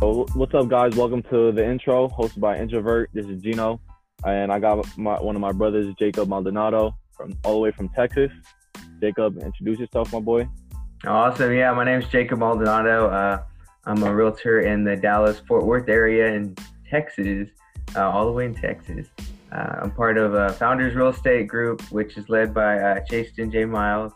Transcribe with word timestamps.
So, 0.00 0.24
what's 0.32 0.54
up, 0.54 0.68
guys? 0.68 0.96
Welcome 0.96 1.22
to 1.24 1.52
the 1.52 1.62
intro, 1.62 2.08
hosted 2.08 2.40
by 2.40 2.56
Introvert. 2.56 3.10
This 3.12 3.26
is 3.26 3.42
Gino, 3.42 3.82
and 4.24 4.50
I 4.50 4.58
got 4.58 4.96
my, 4.96 5.20
one 5.20 5.36
of 5.36 5.42
my 5.42 5.52
brothers, 5.52 5.94
Jacob 5.98 6.26
Maldonado, 6.26 6.96
from 7.12 7.36
all 7.44 7.52
the 7.52 7.58
way 7.58 7.70
from 7.70 7.90
Texas. 7.90 8.30
Jacob, 8.98 9.36
introduce 9.42 9.78
yourself, 9.78 10.10
my 10.10 10.20
boy. 10.20 10.48
Awesome. 11.06 11.52
Yeah, 11.52 11.74
my 11.74 11.84
name 11.84 12.00
is 12.00 12.08
Jacob 12.08 12.38
Maldonado. 12.38 13.10
Uh, 13.10 13.42
I'm 13.84 14.02
a 14.02 14.14
realtor 14.14 14.60
in 14.60 14.84
the 14.84 14.96
Dallas 14.96 15.38
Fort 15.46 15.66
Worth 15.66 15.90
area 15.90 16.32
in 16.32 16.56
Texas, 16.88 17.50
uh, 17.94 18.08
all 18.08 18.24
the 18.24 18.32
way 18.32 18.46
in 18.46 18.54
Texas. 18.54 19.06
Uh, 19.52 19.80
I'm 19.82 19.90
part 19.90 20.16
of 20.16 20.32
a 20.32 20.54
Founders 20.54 20.94
Real 20.94 21.08
Estate 21.08 21.46
Group, 21.46 21.82
which 21.92 22.16
is 22.16 22.30
led 22.30 22.54
by 22.54 22.78
uh, 22.78 23.00
Chasten 23.00 23.50
J. 23.50 23.66
Miles. 23.66 24.14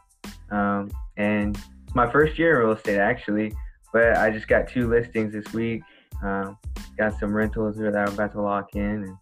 Um, 0.51 0.91
and 1.19 1.59
it's 1.85 1.95
my 1.95 2.11
first 2.11 2.39
year 2.39 2.59
in 2.59 2.69
real 2.69 2.75
estate, 2.75 3.01
actually. 3.01 3.53
But 3.95 4.17
I 4.17 4.29
just 4.31 4.49
got 4.49 4.67
two 4.67 4.89
listings 4.89 5.33
this 5.33 5.53
week. 5.55 5.85
Um, 6.21 6.59
got 6.99 7.17
some 7.21 7.33
rentals 7.33 7.77
that 7.77 7.97
I'm 7.97 8.13
about 8.13 8.33
to 8.33 8.43
lock 8.43 8.75
in, 8.75 9.05
and 9.05 9.17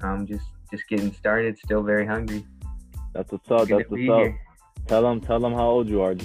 I'm 0.00 0.26
just 0.26 0.46
just 0.70 0.88
getting 0.88 1.12
started. 1.12 1.58
Still 1.58 1.82
very 1.82 2.06
hungry. 2.06 2.46
That's 3.12 3.30
what's 3.30 3.50
up. 3.50 3.68
That's 3.68 3.90
what's 3.90 4.08
up. 4.08 4.18
Here. 4.20 4.40
Tell 4.86 5.02
them, 5.02 5.20
tell 5.20 5.40
them 5.40 5.52
how 5.52 5.68
old 5.68 5.90
you 5.90 6.00
are. 6.00 6.16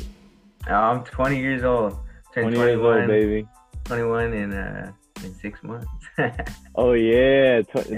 Uh, 0.65 0.73
I'm 0.73 1.03
20 1.03 1.39
years 1.39 1.65
old. 1.65 1.97
20 2.31 2.57
years 2.57 2.79
old, 2.79 3.05
baby. 3.07 3.45
21 3.83 4.33
in 4.33 4.53
uh 4.53 4.93
in 5.25 5.35
six 5.35 5.61
months. 5.61 5.87
oh 6.75 6.93
yeah, 6.93 7.61
look, 7.75 7.85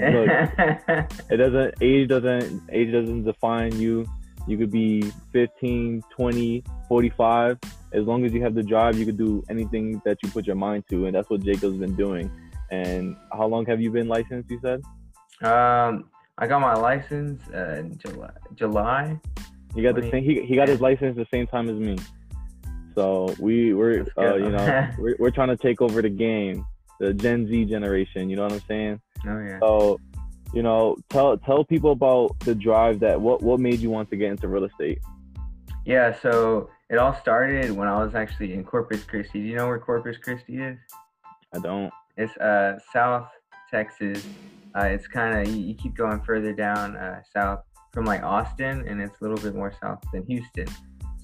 it 1.30 1.36
doesn't 1.36 1.74
age 1.80 2.08
doesn't 2.08 2.62
age 2.72 2.90
doesn't 2.90 3.22
define 3.22 3.78
you. 3.78 4.04
You 4.46 4.58
could 4.58 4.70
be 4.70 5.02
15, 5.32 6.02
20, 6.10 6.64
45. 6.88 7.58
As 7.92 8.04
long 8.06 8.24
as 8.24 8.32
you 8.32 8.42
have 8.42 8.54
the 8.54 8.62
drive, 8.62 8.98
you 8.98 9.04
could 9.04 9.18
do 9.18 9.44
anything 9.48 10.00
that 10.04 10.18
you 10.22 10.30
put 10.30 10.46
your 10.46 10.56
mind 10.56 10.84
to, 10.90 11.06
and 11.06 11.14
that's 11.14 11.28
what 11.30 11.42
Jacob's 11.42 11.76
been 11.76 11.94
doing. 11.94 12.30
And 12.70 13.16
how 13.32 13.46
long 13.46 13.66
have 13.66 13.80
you 13.80 13.90
been 13.90 14.08
licensed? 14.08 14.50
You 14.50 14.60
said. 14.62 14.82
Um, 15.46 16.08
I 16.38 16.46
got 16.46 16.60
my 16.60 16.74
license 16.74 17.42
uh, 17.54 17.76
in 17.78 17.98
July. 17.98 18.30
July. 18.54 19.20
He 19.74 19.82
got 19.82 19.92
20, 19.92 20.06
the 20.06 20.10
same. 20.10 20.24
He, 20.24 20.42
he 20.44 20.56
got 20.56 20.68
his 20.68 20.80
license 20.80 21.16
the 21.16 21.26
same 21.30 21.46
time 21.46 21.68
as 21.68 21.76
me. 21.76 21.98
So 22.94 23.34
we 23.38 23.74
we're 23.74 24.04
uh, 24.18 24.34
you 24.34 24.50
know 24.50 24.88
we're, 24.98 25.16
we're 25.18 25.30
trying 25.30 25.48
to 25.48 25.56
take 25.56 25.80
over 25.80 26.02
the 26.02 26.10
game, 26.10 26.66
the 27.00 27.14
Gen 27.14 27.46
Z 27.46 27.64
generation. 27.66 28.28
You 28.28 28.36
know 28.36 28.42
what 28.42 28.52
I'm 28.52 28.62
saying? 28.68 29.00
Oh 29.26 29.38
yeah. 29.38 29.58
So 29.60 30.00
you 30.52 30.62
know 30.62 30.96
tell 31.08 31.36
tell 31.38 31.64
people 31.64 31.92
about 31.92 32.38
the 32.40 32.54
drive 32.54 33.00
that 33.00 33.20
what 33.20 33.42
what 33.42 33.60
made 33.60 33.80
you 33.80 33.90
want 33.90 34.10
to 34.10 34.16
get 34.16 34.30
into 34.30 34.48
real 34.48 34.64
estate. 34.64 34.98
Yeah, 35.84 36.14
so 36.20 36.70
it 36.90 36.98
all 36.98 37.14
started 37.14 37.70
when 37.72 37.88
I 37.88 38.02
was 38.02 38.14
actually 38.14 38.54
in 38.54 38.64
Corpus 38.64 39.02
Christi. 39.02 39.40
Do 39.40 39.46
you 39.46 39.56
know 39.56 39.66
where 39.66 39.78
Corpus 39.78 40.16
Christi 40.16 40.58
is? 40.58 40.78
I 41.54 41.58
don't. 41.58 41.92
It's 42.16 42.36
uh 42.36 42.78
South 42.92 43.28
Texas. 43.70 44.24
Uh, 44.74 44.84
it's 44.84 45.06
kind 45.06 45.38
of 45.38 45.54
you, 45.54 45.62
you, 45.62 45.74
keep 45.74 45.94
going 45.94 46.20
further 46.22 46.52
down 46.52 46.96
uh, 46.96 47.20
south 47.34 47.60
from 47.92 48.06
like 48.06 48.22
Austin, 48.22 48.86
and 48.88 49.02
it's 49.02 49.14
a 49.20 49.24
little 49.24 49.36
bit 49.36 49.54
more 49.54 49.72
south 49.82 50.02
than 50.12 50.24
Houston. 50.26 50.66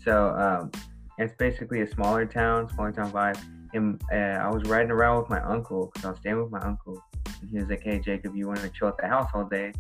So 0.05 0.35
um, 0.35 0.71
it's 1.19 1.35
basically 1.39 1.81
a 1.81 1.87
smaller 1.87 2.27
town, 2.27 2.69
smaller 2.69 2.93
town 2.93 3.11
vibe. 3.11 3.39
And 3.75 4.01
uh, 4.13 4.43
I 4.43 4.49
was 4.49 4.63
riding 4.69 4.91
around 4.91 5.19
with 5.19 5.31
my 5.31 5.41
uncle 5.43 5.91
because 5.93 6.05
I 6.05 6.11
was 6.11 6.21
staying 6.21 6.43
with 6.43 6.51
my 6.51 6.61
uncle. 6.61 7.03
And 7.41 7.51
he 7.51 7.59
was 7.59 7.69
like, 7.69 7.83
"Hey, 7.83 7.99
Jacob, 7.99 8.35
you 8.35 8.47
want 8.47 8.61
to 8.61 8.69
chill 8.71 8.89
at 8.89 8.97
the 8.99 9.07
house 9.07 9.31
all 9.35 9.45
day, 9.45 9.73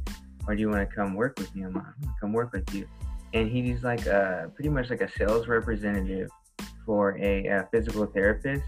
or 0.46 0.54
do 0.54 0.60
you 0.60 0.68
want 0.68 0.88
to 0.88 0.94
come 0.94 1.14
work 1.14 1.38
with 1.38 1.54
me? 1.54 1.62
I'm 1.62 1.74
like, 1.74 1.84
come 2.20 2.32
work 2.32 2.52
with 2.52 2.72
you." 2.74 2.86
And 3.34 3.50
he's 3.50 3.82
like, 3.82 4.06
uh, 4.06 4.46
pretty 4.48 4.70
much 4.70 4.90
like 4.90 5.02
a 5.02 5.10
sales 5.10 5.48
representative 5.48 6.30
for 6.86 7.18
a, 7.18 7.46
a 7.46 7.68
physical 7.70 8.06
therapist. 8.06 8.64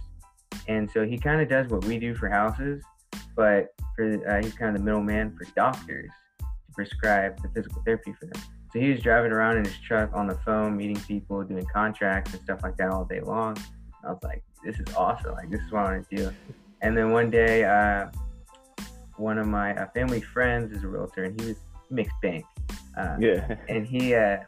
And 0.68 0.90
so 0.90 1.06
he 1.06 1.16
kind 1.16 1.40
of 1.40 1.48
does 1.48 1.68
what 1.70 1.84
we 1.84 1.98
do 1.98 2.14
for 2.14 2.28
houses, 2.28 2.82
but 3.34 3.74
for 3.96 4.28
uh, 4.28 4.42
he's 4.42 4.52
kind 4.52 4.76
of 4.76 4.82
the 4.82 4.84
middleman 4.84 5.34
for 5.36 5.46
doctors 5.56 6.10
to 6.38 6.46
prescribe 6.74 7.40
the 7.42 7.48
physical 7.48 7.82
therapy 7.82 8.12
for 8.12 8.26
them. 8.26 8.42
So 8.72 8.78
he 8.78 8.90
was 8.90 9.00
driving 9.00 9.32
around 9.32 9.56
in 9.56 9.64
his 9.64 9.78
truck 9.78 10.10
on 10.14 10.28
the 10.28 10.36
phone, 10.44 10.76
meeting 10.76 11.00
people, 11.00 11.42
doing 11.42 11.66
contracts 11.72 12.34
and 12.34 12.42
stuff 12.42 12.60
like 12.62 12.76
that 12.76 12.90
all 12.90 13.04
day 13.04 13.20
long. 13.20 13.56
I 14.04 14.10
was 14.12 14.22
like, 14.22 14.44
this 14.64 14.78
is 14.78 14.94
awesome. 14.94 15.32
Like, 15.32 15.50
this 15.50 15.60
is 15.60 15.72
what 15.72 15.86
I 15.86 15.92
want 15.92 16.10
to 16.10 16.16
do. 16.16 16.30
And 16.82 16.96
then 16.96 17.10
one 17.10 17.30
day, 17.30 17.64
uh, 17.64 18.10
one 19.20 19.38
of 19.38 19.46
my 19.46 19.74
uh, 19.74 19.86
family 19.90 20.20
friends 20.20 20.72
is 20.76 20.82
a 20.82 20.88
realtor, 20.88 21.24
and 21.24 21.40
he 21.40 21.48
was 21.48 21.56
he 21.88 21.94
makes 21.94 22.12
bank. 22.22 22.44
Uh, 22.96 23.16
yeah. 23.18 23.56
And 23.68 23.86
he, 23.86 24.14
uh, 24.14 24.38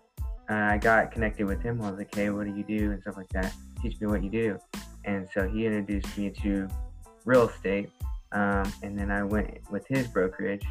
I 0.48 0.78
got 0.78 1.10
connected 1.12 1.44
with 1.46 1.60
him. 1.60 1.82
I 1.82 1.90
was 1.90 1.98
like, 1.98 2.14
hey, 2.14 2.30
what 2.30 2.46
do 2.46 2.54
you 2.54 2.64
do 2.64 2.92
and 2.92 3.00
stuff 3.02 3.16
like 3.16 3.28
that. 3.30 3.52
Teach 3.82 4.00
me 4.00 4.06
what 4.06 4.22
you 4.22 4.30
do. 4.30 4.58
And 5.04 5.28
so 5.34 5.48
he 5.48 5.66
introduced 5.66 6.16
me 6.16 6.30
to 6.42 6.68
real 7.24 7.48
estate. 7.48 7.90
Um, 8.32 8.72
and 8.82 8.98
then 8.98 9.10
I 9.10 9.22
went 9.24 9.58
with 9.70 9.86
his 9.88 10.06
brokerage. 10.06 10.64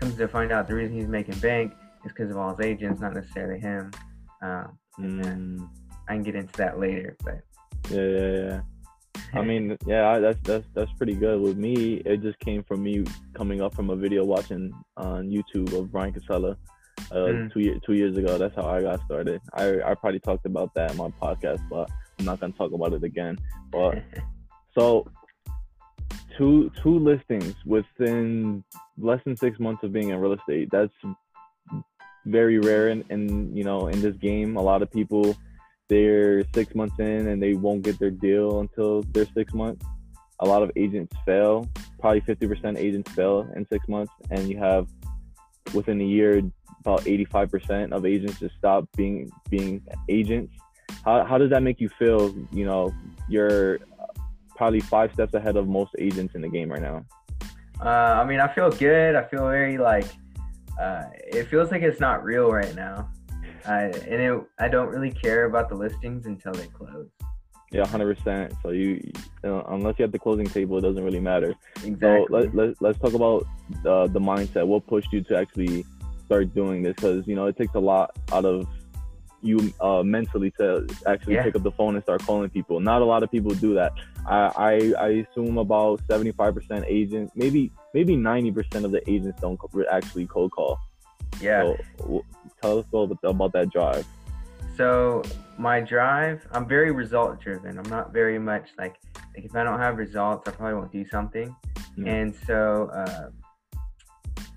Comes 0.00 0.16
to 0.16 0.28
find 0.28 0.52
out 0.52 0.68
the 0.68 0.74
reason 0.74 0.96
he's 0.96 1.08
making 1.08 1.38
bank 1.38 1.72
is 2.04 2.12
because 2.12 2.30
of 2.30 2.36
all 2.36 2.54
his 2.54 2.64
agents, 2.66 3.00
not 3.00 3.14
necessarily 3.14 3.60
him. 3.60 3.90
Um, 4.42 4.78
mm. 4.98 5.68
I 6.08 6.14
can 6.14 6.22
get 6.22 6.34
into 6.34 6.56
that 6.56 6.78
later, 6.78 7.16
but 7.24 7.40
yeah, 7.90 8.02
yeah, 8.02 8.30
yeah. 8.30 8.60
I 9.34 9.42
mean, 9.42 9.76
yeah, 9.86 10.18
that's 10.18 10.38
that's 10.42 10.66
that's 10.74 10.92
pretty 10.92 11.14
good. 11.14 11.40
With 11.40 11.56
me, 11.56 12.02
it 12.04 12.22
just 12.22 12.38
came 12.38 12.62
from 12.64 12.82
me 12.82 13.04
coming 13.34 13.60
up 13.60 13.74
from 13.74 13.90
a 13.90 13.96
video 13.96 14.24
watching 14.24 14.72
on 14.96 15.28
YouTube 15.28 15.72
of 15.78 15.92
Brian 15.92 16.12
Casella 16.12 16.56
uh, 17.10 17.14
mm. 17.14 17.52
two 17.52 17.60
years 17.60 17.80
two 17.84 17.94
years 17.94 18.16
ago. 18.16 18.38
That's 18.38 18.54
how 18.54 18.66
I 18.66 18.82
got 18.82 19.04
started. 19.04 19.40
I 19.52 19.80
I 19.82 19.94
probably 19.94 20.20
talked 20.20 20.46
about 20.46 20.72
that 20.74 20.92
in 20.92 20.96
my 20.96 21.10
podcast, 21.22 21.60
but 21.68 21.90
I'm 22.18 22.24
not 22.24 22.40
gonna 22.40 22.52
talk 22.52 22.72
about 22.72 22.92
it 22.92 23.04
again. 23.04 23.38
But 23.70 24.02
so 24.78 25.10
two 26.36 26.70
two 26.82 26.98
listings 26.98 27.54
within 27.66 28.64
less 28.96 29.20
than 29.24 29.36
six 29.36 29.58
months 29.58 29.82
of 29.82 29.92
being 29.92 30.10
in 30.10 30.18
real 30.18 30.32
estate. 30.32 30.68
That's 30.70 30.92
very 32.24 32.58
rare 32.58 32.88
in 32.88 33.52
you 33.54 33.64
know 33.64 33.88
in 33.88 34.00
this 34.00 34.16
game. 34.16 34.56
A 34.56 34.62
lot 34.62 34.82
of 34.82 34.90
people 34.90 35.36
they're 35.88 36.44
six 36.54 36.74
months 36.74 36.98
in 36.98 37.28
and 37.28 37.42
they 37.42 37.54
won't 37.54 37.82
get 37.82 37.98
their 37.98 38.10
deal 38.10 38.60
until 38.60 39.02
they're 39.12 39.26
six 39.34 39.52
months. 39.54 39.84
A 40.40 40.46
lot 40.46 40.62
of 40.62 40.70
agents 40.76 41.14
fail. 41.26 41.68
Probably 41.98 42.20
50% 42.20 42.78
agents 42.78 43.10
fail 43.12 43.50
in 43.56 43.66
six 43.68 43.88
months, 43.88 44.12
and 44.30 44.48
you 44.48 44.56
have 44.58 44.86
within 45.74 46.00
a 46.00 46.04
year 46.04 46.42
about 46.80 47.00
85% 47.00 47.92
of 47.92 48.06
agents 48.06 48.38
just 48.38 48.54
stop 48.56 48.88
being 48.96 49.30
being 49.50 49.82
agents. 50.08 50.54
How 51.04 51.24
how 51.24 51.38
does 51.38 51.50
that 51.50 51.62
make 51.62 51.80
you 51.80 51.88
feel? 51.98 52.34
You 52.52 52.64
know, 52.64 52.94
you're 53.28 53.80
probably 54.56 54.80
five 54.80 55.12
steps 55.12 55.34
ahead 55.34 55.56
of 55.56 55.68
most 55.68 55.90
agents 55.98 56.34
in 56.34 56.42
the 56.42 56.48
game 56.48 56.70
right 56.70 56.82
now. 56.82 57.04
Uh, 57.80 57.88
I 58.20 58.24
mean, 58.24 58.40
I 58.40 58.52
feel 58.52 58.70
good. 58.70 59.14
I 59.14 59.24
feel 59.24 59.48
very 59.48 59.78
like 59.78 60.06
uh, 60.80 61.04
it 61.14 61.48
feels 61.48 61.70
like 61.70 61.82
it's 61.82 62.00
not 62.00 62.24
real 62.24 62.50
right 62.50 62.74
now. 62.74 63.10
I, 63.68 63.82
and 63.82 64.22
it, 64.22 64.42
I 64.58 64.68
don't 64.68 64.88
really 64.88 65.10
care 65.10 65.44
about 65.44 65.68
the 65.68 65.74
listings 65.74 66.26
until 66.26 66.52
they 66.52 66.66
close. 66.68 67.08
Yeah, 67.70 67.86
hundred 67.86 68.16
percent. 68.16 68.54
So 68.62 68.70
you, 68.70 68.94
you 68.94 69.12
know, 69.42 69.64
unless 69.68 69.98
you 69.98 70.04
have 70.04 70.12
the 70.12 70.18
closing 70.18 70.46
table, 70.46 70.78
it 70.78 70.80
doesn't 70.80 71.04
really 71.04 71.20
matter. 71.20 71.54
Exactly. 71.84 72.00
So 72.00 72.26
let, 72.30 72.54
let, 72.54 72.82
let's 72.82 72.98
talk 72.98 73.12
about 73.12 73.46
uh, 73.84 74.06
the 74.06 74.20
mindset. 74.20 74.66
What 74.66 74.86
pushed 74.86 75.12
you 75.12 75.20
to 75.24 75.36
actually 75.36 75.84
start 76.24 76.54
doing 76.54 76.82
this? 76.82 76.94
Because 76.94 77.26
you 77.26 77.36
know 77.36 77.46
it 77.46 77.58
takes 77.58 77.74
a 77.74 77.80
lot 77.80 78.16
out 78.32 78.46
of 78.46 78.66
you 79.42 79.72
uh, 79.80 80.02
mentally 80.02 80.50
to 80.58 80.86
actually 81.06 81.34
yeah. 81.34 81.42
pick 81.42 81.56
up 81.56 81.62
the 81.62 81.70
phone 81.72 81.94
and 81.94 82.02
start 82.02 82.22
calling 82.22 82.48
people. 82.48 82.80
Not 82.80 83.02
a 83.02 83.04
lot 83.04 83.22
of 83.22 83.30
people 83.30 83.50
do 83.50 83.74
that. 83.74 83.92
I 84.26 84.50
I, 84.56 84.92
I 84.98 85.08
assume 85.30 85.58
about 85.58 86.00
seventy 86.10 86.32
five 86.32 86.54
percent 86.54 86.86
agents, 86.88 87.32
maybe 87.36 87.70
maybe 87.92 88.16
90% 88.16 88.84
of 88.84 88.92
the 88.92 89.02
agents 89.10 89.40
don't 89.40 89.58
actually 89.90 90.26
cold 90.26 90.52
call. 90.52 90.78
Yeah. 91.40 91.74
So, 91.98 92.24
tell 92.60 92.78
us 92.78 92.86
a 92.92 92.96
little 92.96 93.14
bit 93.14 93.18
about 93.22 93.52
that 93.52 93.70
drive. 93.70 94.06
So 94.76 95.22
my 95.58 95.80
drive, 95.80 96.46
I'm 96.52 96.68
very 96.68 96.92
result 96.92 97.40
driven. 97.40 97.78
I'm 97.78 97.88
not 97.90 98.12
very 98.12 98.38
much 98.38 98.68
like, 98.78 98.96
like 99.34 99.44
if 99.44 99.56
I 99.56 99.64
don't 99.64 99.80
have 99.80 99.96
results, 99.96 100.48
I 100.48 100.52
probably 100.52 100.74
won't 100.74 100.92
do 100.92 101.04
something. 101.08 101.54
Mm. 101.98 102.06
And 102.06 102.34
so 102.46 102.88
uh, 102.94 103.30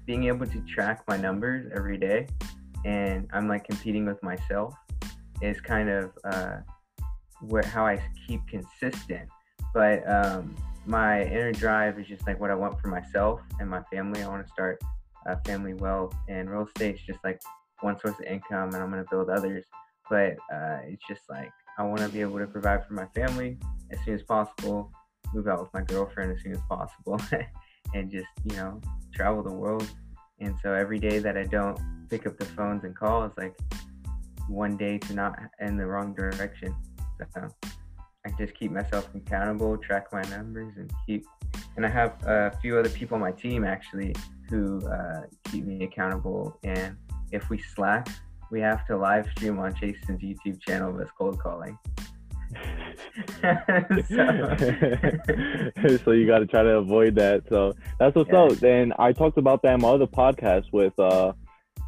being 0.05 0.25
able 0.25 0.45
to 0.45 0.59
track 0.61 1.03
my 1.07 1.17
numbers 1.17 1.71
every 1.75 1.97
day, 1.97 2.27
and 2.85 3.27
I'm 3.33 3.47
like 3.47 3.63
competing 3.63 4.05
with 4.05 4.21
myself, 4.21 4.75
is 5.41 5.59
kind 5.59 5.89
of 5.89 6.11
uh, 6.23 6.57
where 7.41 7.63
how 7.63 7.87
I 7.87 7.99
keep 8.27 8.41
consistent. 8.47 9.27
But 9.73 10.07
um, 10.07 10.55
my 10.85 11.23
inner 11.23 11.51
drive 11.51 11.99
is 11.99 12.07
just 12.07 12.27
like 12.27 12.39
what 12.39 12.51
I 12.51 12.55
want 12.55 12.79
for 12.79 12.89
myself 12.89 13.41
and 13.59 13.67
my 13.67 13.81
family. 13.91 14.21
I 14.21 14.27
want 14.27 14.45
to 14.45 14.51
start 14.53 14.79
a 15.25 15.39
family 15.43 15.73
wealth, 15.73 16.13
and 16.27 16.49
real 16.49 16.65
estate 16.65 16.95
is 16.95 17.01
just 17.01 17.19
like 17.23 17.41
one 17.81 17.99
source 17.99 18.19
of 18.19 18.25
income, 18.25 18.69
and 18.73 18.77
I'm 18.77 18.91
going 18.91 19.03
to 19.03 19.09
build 19.09 19.29
others. 19.29 19.65
But 20.09 20.33
uh, 20.53 20.79
it's 20.85 21.03
just 21.07 21.21
like 21.29 21.51
I 21.77 21.83
want 21.83 22.01
to 22.01 22.09
be 22.09 22.21
able 22.21 22.39
to 22.39 22.47
provide 22.47 22.85
for 22.85 22.93
my 22.93 23.05
family 23.15 23.57
as 23.91 23.99
soon 24.05 24.15
as 24.15 24.23
possible, 24.23 24.91
move 25.33 25.47
out 25.47 25.61
with 25.61 25.73
my 25.73 25.81
girlfriend 25.81 26.31
as 26.31 26.43
soon 26.43 26.53
as 26.53 26.61
possible, 26.69 27.19
and 27.93 28.11
just 28.11 28.27
you 28.45 28.55
know 28.55 28.81
travel 29.13 29.43
the 29.43 29.53
world. 29.53 29.87
And 30.39 30.55
so 30.63 30.73
every 30.73 30.99
day 30.99 31.19
that 31.19 31.37
I 31.37 31.43
don't 31.43 31.79
pick 32.09 32.25
up 32.25 32.37
the 32.37 32.45
phones 32.45 32.83
and 32.83 32.95
call 32.95 33.23
is 33.25 33.31
like 33.37 33.55
one 34.47 34.75
day 34.75 34.97
to 34.97 35.13
not 35.13 35.39
in 35.59 35.77
the 35.77 35.85
wrong 35.85 36.13
direction. 36.13 36.75
So 37.35 37.47
I 38.25 38.31
just 38.37 38.55
keep 38.55 38.71
myself 38.71 39.07
accountable, 39.15 39.77
track 39.77 40.07
my 40.11 40.23
numbers, 40.23 40.73
and 40.77 40.91
keep 41.05 41.25
and 41.75 41.85
I 41.85 41.89
have 41.89 42.15
a 42.25 42.51
few 42.61 42.77
other 42.77 42.89
people 42.89 43.15
on 43.15 43.21
my 43.21 43.31
team 43.31 43.63
actually 43.63 44.13
who 44.49 44.85
uh, 44.87 45.21
keep 45.45 45.65
me 45.65 45.83
accountable. 45.83 46.59
And 46.63 46.97
if 47.31 47.49
we 47.49 47.57
slack, 47.59 48.07
we 48.51 48.59
have 48.59 48.85
to 48.87 48.97
live 48.97 49.27
stream 49.31 49.59
on 49.59 49.73
Jason's 49.73 50.21
YouTube 50.21 50.61
channel 50.61 50.99
us 51.01 51.07
cold 51.17 51.39
calling. 51.39 51.77
so, 53.41 53.57
so 56.03 56.11
you 56.11 56.27
got 56.27 56.39
to 56.39 56.45
try 56.47 56.63
to 56.63 56.77
avoid 56.77 57.15
that. 57.15 57.43
So 57.47 57.73
that's 57.97 58.13
what's 58.15 58.29
yeah. 58.31 58.43
up. 58.43 58.61
And 58.61 58.93
I 58.99 59.13
talked 59.13 59.37
about 59.37 59.61
that 59.63 59.75
in 59.75 59.81
my 59.81 59.87
other 59.89 60.07
podcast 60.07 60.65
with 60.73 60.97
uh, 60.99 61.31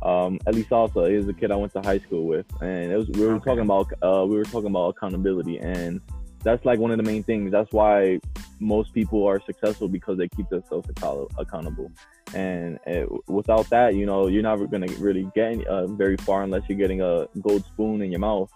um, 0.04 0.40
Eli 0.48 0.64
Salsa 0.64 1.12
is 1.12 1.28
a 1.28 1.34
kid 1.34 1.52
I 1.52 1.58
went 1.58 1.74
to 1.74 1.82
high 1.82 2.00
school 2.00 2.26
with, 2.28 2.46
and 2.62 2.92
it 2.92 2.98
was 2.98 3.10
we 3.10 3.26
were 3.26 3.36
okay. 3.36 3.46
talking 3.46 3.64
about 3.64 3.92
uh, 4.02 4.26
we 4.26 4.38
were 4.38 4.46
talking 4.46 4.70
about 4.70 4.96
accountability, 4.96 5.60
and 5.60 6.02
that's 6.44 6.64
like 6.66 6.80
one 6.80 6.92
of 6.92 6.98
the 6.98 7.04
main 7.04 7.24
things. 7.24 7.52
That's 7.52 7.72
why 7.72 8.20
most 8.64 8.94
people 8.94 9.26
are 9.28 9.42
successful 9.42 9.88
because 9.88 10.18
they 10.18 10.28
keep 10.28 10.50
themselves 10.50 10.90
accountable. 11.38 11.92
And 12.34 12.80
it, 12.88 13.08
without 13.28 13.70
that, 13.70 13.96
you 13.96 14.06
know, 14.06 14.28
you're 14.28 14.44
never 14.44 14.66
gonna 14.68 14.92
really 15.00 15.30
get 15.36 15.66
uh, 15.68 15.88
very 15.88 16.18
far 16.18 16.44
unless 16.44 16.64
you're 16.68 16.78
getting 16.78 17.02
a 17.02 17.28
gold 17.42 17.66
spoon 17.66 18.02
in 18.02 18.12
your 18.12 18.20
mouth. 18.20 18.52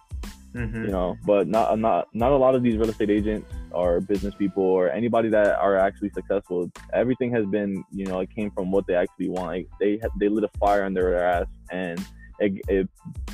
Mm-hmm. 0.54 0.86
You 0.86 0.92
know, 0.92 1.18
but 1.26 1.48
not 1.48 1.78
not 1.78 2.08
not 2.14 2.32
a 2.32 2.38
lot 2.38 2.56
of 2.56 2.64
these 2.64 2.78
real 2.78 2.90
estate 2.90 3.12
agents 3.12 3.52
or 3.72 4.00
business 4.00 4.34
people 4.34 4.64
or 4.64 4.90
anybody 4.90 5.30
that 5.30 5.60
are 5.60 5.78
actually 5.78 6.10
successful. 6.10 6.72
Everything 6.94 7.32
has 7.32 7.46
been, 7.46 7.84
you 7.92 8.06
know, 8.06 8.22
it 8.22 8.34
came 8.34 8.50
from 8.52 8.72
what 8.72 8.88
they 8.88 8.96
actually 8.96 9.30
want. 9.30 9.48
Like 9.48 9.68
they 9.80 10.00
they 10.20 10.30
lit 10.30 10.46
a 10.46 10.58
fire 10.58 10.84
under 10.84 11.04
their 11.04 11.28
ass, 11.28 11.48
and 11.70 12.04
it, 12.40 12.54
it 12.70 12.90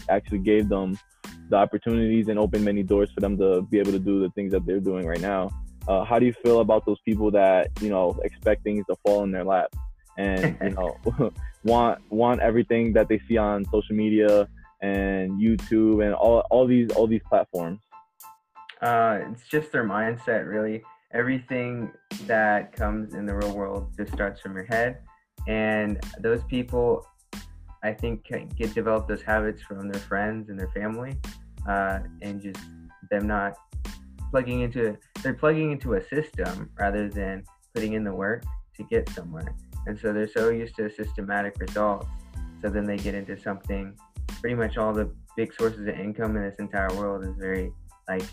actually 0.09 0.39
gave 0.39 0.67
them 0.67 0.97
the 1.49 1.55
opportunities 1.55 2.27
and 2.27 2.39
opened 2.39 2.65
many 2.65 2.83
doors 2.83 3.09
for 3.13 3.21
them 3.21 3.37
to 3.37 3.61
be 3.61 3.79
able 3.79 3.91
to 3.91 3.99
do 3.99 4.19
the 4.19 4.29
things 4.31 4.51
that 4.51 4.65
they're 4.65 4.79
doing 4.79 5.05
right 5.05 5.21
now. 5.21 5.49
Uh, 5.87 6.03
how 6.03 6.17
do 6.17 6.25
you 6.25 6.33
feel 6.33 6.61
about 6.61 6.85
those 6.85 6.99
people 7.01 7.29
that 7.31 7.69
you 7.81 7.89
know 7.89 8.17
expect 8.23 8.63
things 8.63 8.85
to 8.89 8.95
fall 9.05 9.23
in 9.23 9.31
their 9.31 9.43
lap 9.43 9.67
and 10.17 10.57
you 10.61 10.69
know 10.77 10.97
want 11.63 11.99
want 12.09 12.39
everything 12.41 12.93
that 12.93 13.07
they 13.09 13.19
see 13.27 13.37
on 13.37 13.65
social 13.65 13.95
media 13.95 14.47
and 14.81 15.31
YouTube 15.41 16.03
and 16.05 16.13
all 16.13 16.39
all 16.51 16.67
these 16.67 16.89
all 16.91 17.07
these 17.07 17.21
platforms? 17.27 17.79
Uh, 18.81 19.19
it's 19.31 19.47
just 19.47 19.71
their 19.71 19.85
mindset, 19.85 20.47
really. 20.47 20.83
Everything 21.13 21.91
that 22.25 22.73
comes 22.73 23.13
in 23.13 23.25
the 23.25 23.35
real 23.35 23.55
world 23.55 23.93
just 23.95 24.11
starts 24.11 24.41
from 24.41 24.55
your 24.55 24.65
head, 24.65 24.99
and 25.47 25.99
those 26.19 26.43
people, 26.45 27.07
I 27.83 27.93
think, 27.93 28.25
get 28.25 28.73
develop 28.73 29.07
those 29.07 29.21
habits 29.21 29.61
from 29.61 29.89
their 29.89 30.01
friends 30.01 30.49
and 30.49 30.59
their 30.59 30.71
family, 30.71 31.17
uh, 31.67 31.99
and 32.21 32.41
just 32.41 32.59
them 33.09 33.27
not 33.27 33.53
plugging 34.31 34.61
into 34.61 34.97
they're 35.23 35.33
plugging 35.33 35.71
into 35.71 35.93
a 35.95 36.07
system 36.07 36.69
rather 36.77 37.09
than 37.09 37.43
putting 37.73 37.93
in 37.93 38.03
the 38.03 38.13
work 38.13 38.43
to 38.77 38.83
get 38.83 39.09
somewhere. 39.09 39.55
And 39.87 39.97
so 39.97 40.13
they're 40.13 40.27
so 40.27 40.49
used 40.49 40.75
to 40.75 40.89
systematic 40.89 41.55
results. 41.59 42.07
So 42.61 42.69
then 42.69 42.85
they 42.85 42.97
get 42.97 43.15
into 43.15 43.39
something 43.39 43.97
pretty 44.39 44.55
much 44.55 44.77
all 44.77 44.93
the 44.93 45.11
big 45.35 45.53
sources 45.53 45.87
of 45.87 45.95
income 45.95 46.35
in 46.37 46.43
this 46.43 46.55
entire 46.59 46.93
world 46.95 47.23
is 47.25 47.35
very 47.37 47.71
like 48.07 48.23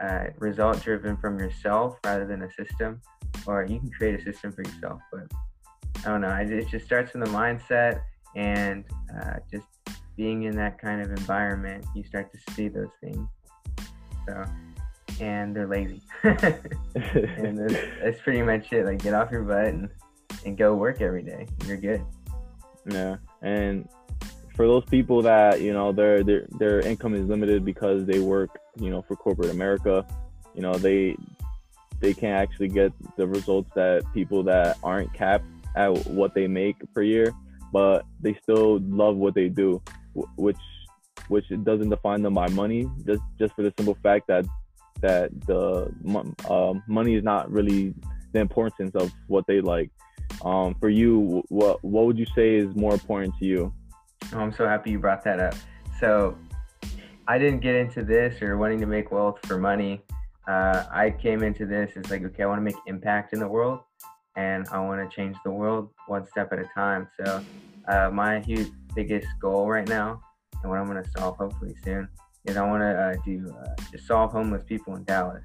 uh, 0.00 0.24
result 0.38 0.82
driven 0.82 1.16
from 1.16 1.38
yourself 1.38 1.98
rather 2.04 2.26
than 2.26 2.42
a 2.42 2.52
system, 2.52 3.00
or 3.46 3.64
you 3.64 3.78
can 3.78 3.90
create 3.90 4.18
a 4.18 4.22
system 4.22 4.52
for 4.52 4.62
yourself. 4.62 5.00
But 5.12 5.32
I 6.04 6.10
don't 6.10 6.20
know. 6.20 6.30
It 6.30 6.68
just 6.68 6.84
starts 6.84 7.12
from 7.12 7.20
the 7.20 7.26
mindset 7.26 8.02
and 8.34 8.84
uh, 9.18 9.36
just 9.50 9.66
being 10.16 10.44
in 10.44 10.56
that 10.56 10.78
kind 10.78 11.00
of 11.00 11.10
environment, 11.10 11.84
you 11.94 12.04
start 12.04 12.30
to 12.32 12.52
see 12.52 12.68
those 12.68 12.90
things. 13.02 13.28
So, 14.26 14.44
and 15.20 15.54
they're 15.54 15.66
lazy. 15.66 16.02
and 16.22 17.58
that's, 17.58 17.74
that's, 18.02 18.20
pretty 18.20 18.42
much 18.42 18.72
it. 18.72 18.86
Like, 18.86 19.02
get 19.02 19.14
off 19.14 19.30
your 19.30 19.42
butt 19.42 19.66
and, 19.66 19.88
and 20.44 20.56
go 20.56 20.74
work 20.74 21.00
every 21.00 21.22
day. 21.22 21.46
You're 21.66 21.76
good. 21.76 22.04
Yeah. 22.88 23.16
And 23.42 23.88
for 24.56 24.66
those 24.66 24.84
people 24.86 25.20
that 25.22 25.60
you 25.60 25.72
know 25.72 25.92
their 25.92 26.24
their 26.24 26.46
their 26.58 26.80
income 26.80 27.14
is 27.14 27.28
limited 27.28 27.64
because 27.64 28.06
they 28.06 28.18
work 28.18 28.58
you 28.80 28.90
know 28.90 29.02
for 29.02 29.14
corporate 29.14 29.50
America, 29.50 30.06
you 30.54 30.62
know 30.62 30.72
they 30.74 31.16
they 32.00 32.14
can't 32.14 32.36
actually 32.40 32.68
get 32.68 32.92
the 33.16 33.26
results 33.26 33.70
that 33.74 34.02
people 34.14 34.42
that 34.44 34.78
aren't 34.82 35.12
capped 35.12 35.44
at 35.76 36.06
what 36.06 36.34
they 36.34 36.46
make 36.46 36.76
per 36.94 37.02
year, 37.02 37.32
but 37.72 38.04
they 38.20 38.34
still 38.42 38.78
love 38.80 39.16
what 39.16 39.34
they 39.34 39.48
do, 39.48 39.80
which 40.36 40.56
which 41.28 41.44
doesn't 41.64 41.90
define 41.90 42.22
them 42.22 42.34
by 42.34 42.48
money, 42.48 42.88
just 43.06 43.22
just 43.38 43.54
for 43.54 43.62
the 43.62 43.72
simple 43.76 43.96
fact 44.02 44.26
that 44.28 44.46
that 45.00 45.30
the 45.46 45.92
uh, 46.48 46.74
money 46.86 47.14
is 47.14 47.24
not 47.24 47.50
really 47.50 47.94
the 48.32 48.40
importance 48.40 48.94
of 48.94 49.12
what 49.28 49.46
they 49.46 49.60
like. 49.60 49.90
Um, 50.44 50.74
for 50.80 50.88
you, 50.88 51.42
what 51.48 51.82
what 51.84 52.06
would 52.06 52.18
you 52.18 52.26
say 52.34 52.56
is 52.56 52.74
more 52.74 52.92
important 52.92 53.34
to 53.38 53.46
you? 53.46 53.72
Oh, 54.32 54.38
I'm 54.38 54.52
so 54.52 54.66
happy 54.66 54.90
you 54.90 54.98
brought 54.98 55.24
that 55.24 55.40
up. 55.40 55.54
So, 56.00 56.36
I 57.28 57.38
didn't 57.38 57.60
get 57.60 57.74
into 57.74 58.02
this 58.04 58.42
or 58.42 58.56
wanting 58.56 58.80
to 58.80 58.86
make 58.86 59.10
wealth 59.10 59.38
for 59.46 59.58
money. 59.58 60.02
Uh, 60.46 60.84
I 60.90 61.10
came 61.10 61.42
into 61.42 61.66
this 61.66 61.92
as 61.96 62.10
like, 62.10 62.22
okay, 62.24 62.42
I 62.42 62.46
want 62.46 62.58
to 62.58 62.62
make 62.62 62.76
impact 62.86 63.32
in 63.32 63.40
the 63.40 63.48
world, 63.48 63.80
and 64.36 64.66
I 64.70 64.78
want 64.80 65.08
to 65.08 65.14
change 65.14 65.36
the 65.44 65.50
world 65.50 65.90
one 66.06 66.26
step 66.26 66.52
at 66.52 66.58
a 66.58 66.68
time. 66.74 67.08
So, 67.18 67.44
uh, 67.88 68.10
my 68.10 68.40
huge 68.40 68.68
biggest 68.94 69.28
goal 69.40 69.68
right 69.68 69.88
now, 69.88 70.20
and 70.62 70.70
what 70.70 70.78
I'm 70.78 70.86
going 70.86 71.02
to 71.02 71.10
solve 71.16 71.36
hopefully 71.36 71.74
soon, 71.84 72.08
is 72.46 72.56
I 72.56 72.66
want 72.66 72.82
to 72.82 72.88
uh, 72.88 73.14
do 73.24 73.54
uh, 73.58 73.98
solve 74.04 74.32
homeless 74.32 74.62
people 74.64 74.96
in 74.96 75.04
Dallas 75.04 75.44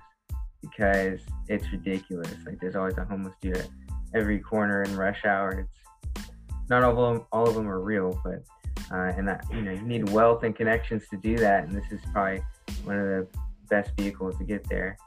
because 0.62 1.22
it's 1.48 1.72
ridiculous. 1.72 2.34
Like, 2.46 2.60
there's 2.60 2.76
always 2.76 2.98
a 2.98 3.06
homeless 3.06 3.34
dude 3.42 3.58
at 3.58 3.70
every 4.14 4.40
corner 4.40 4.84
in 4.84 4.96
rush 4.96 5.26
hour. 5.26 5.68
It's 6.16 6.70
not 6.70 6.84
all 6.84 6.92
of 6.92 7.16
them, 7.16 7.26
all 7.32 7.48
of 7.48 7.56
them 7.56 7.68
are 7.68 7.80
real, 7.80 8.20
but 8.24 8.44
uh, 8.92 9.14
and 9.18 9.28
that 9.28 9.46
you 9.52 9.62
know 9.62 9.72
you 9.72 9.82
need 9.82 10.10
wealth 10.10 10.44
and 10.44 10.56
connections 10.56 11.04
to 11.10 11.18
do 11.18 11.38
that 11.38 11.64
and 11.64 11.72
this 11.72 11.92
is 11.92 12.00
probably 12.12 12.42
one 12.84 12.98
of 12.98 13.06
the 13.06 13.28
best 13.70 13.92
vehicles 13.98 14.38
to 14.38 14.44
get 14.44 14.68
there 14.70 14.98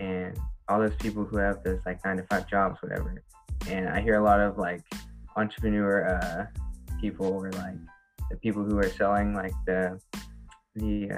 and 0.00 0.38
all 0.68 0.78
those 0.78 0.94
people 0.96 1.24
who 1.24 1.38
have 1.38 1.62
those 1.64 1.80
like 1.86 2.04
nine 2.04 2.16
to 2.16 2.22
five 2.24 2.48
jobs 2.48 2.80
whatever 2.82 3.22
and 3.68 3.88
i 3.88 4.00
hear 4.00 4.20
a 4.20 4.22
lot 4.22 4.40
of 4.40 4.58
like 4.58 4.82
entrepreneur 5.36 6.06
uh, 6.08 6.46
people 7.00 7.26
or 7.26 7.50
like 7.52 7.74
the 8.30 8.36
people 8.36 8.62
who 8.64 8.78
are 8.78 8.90
selling 8.90 9.34
like 9.34 9.52
the 9.66 9.98
the 10.74 11.10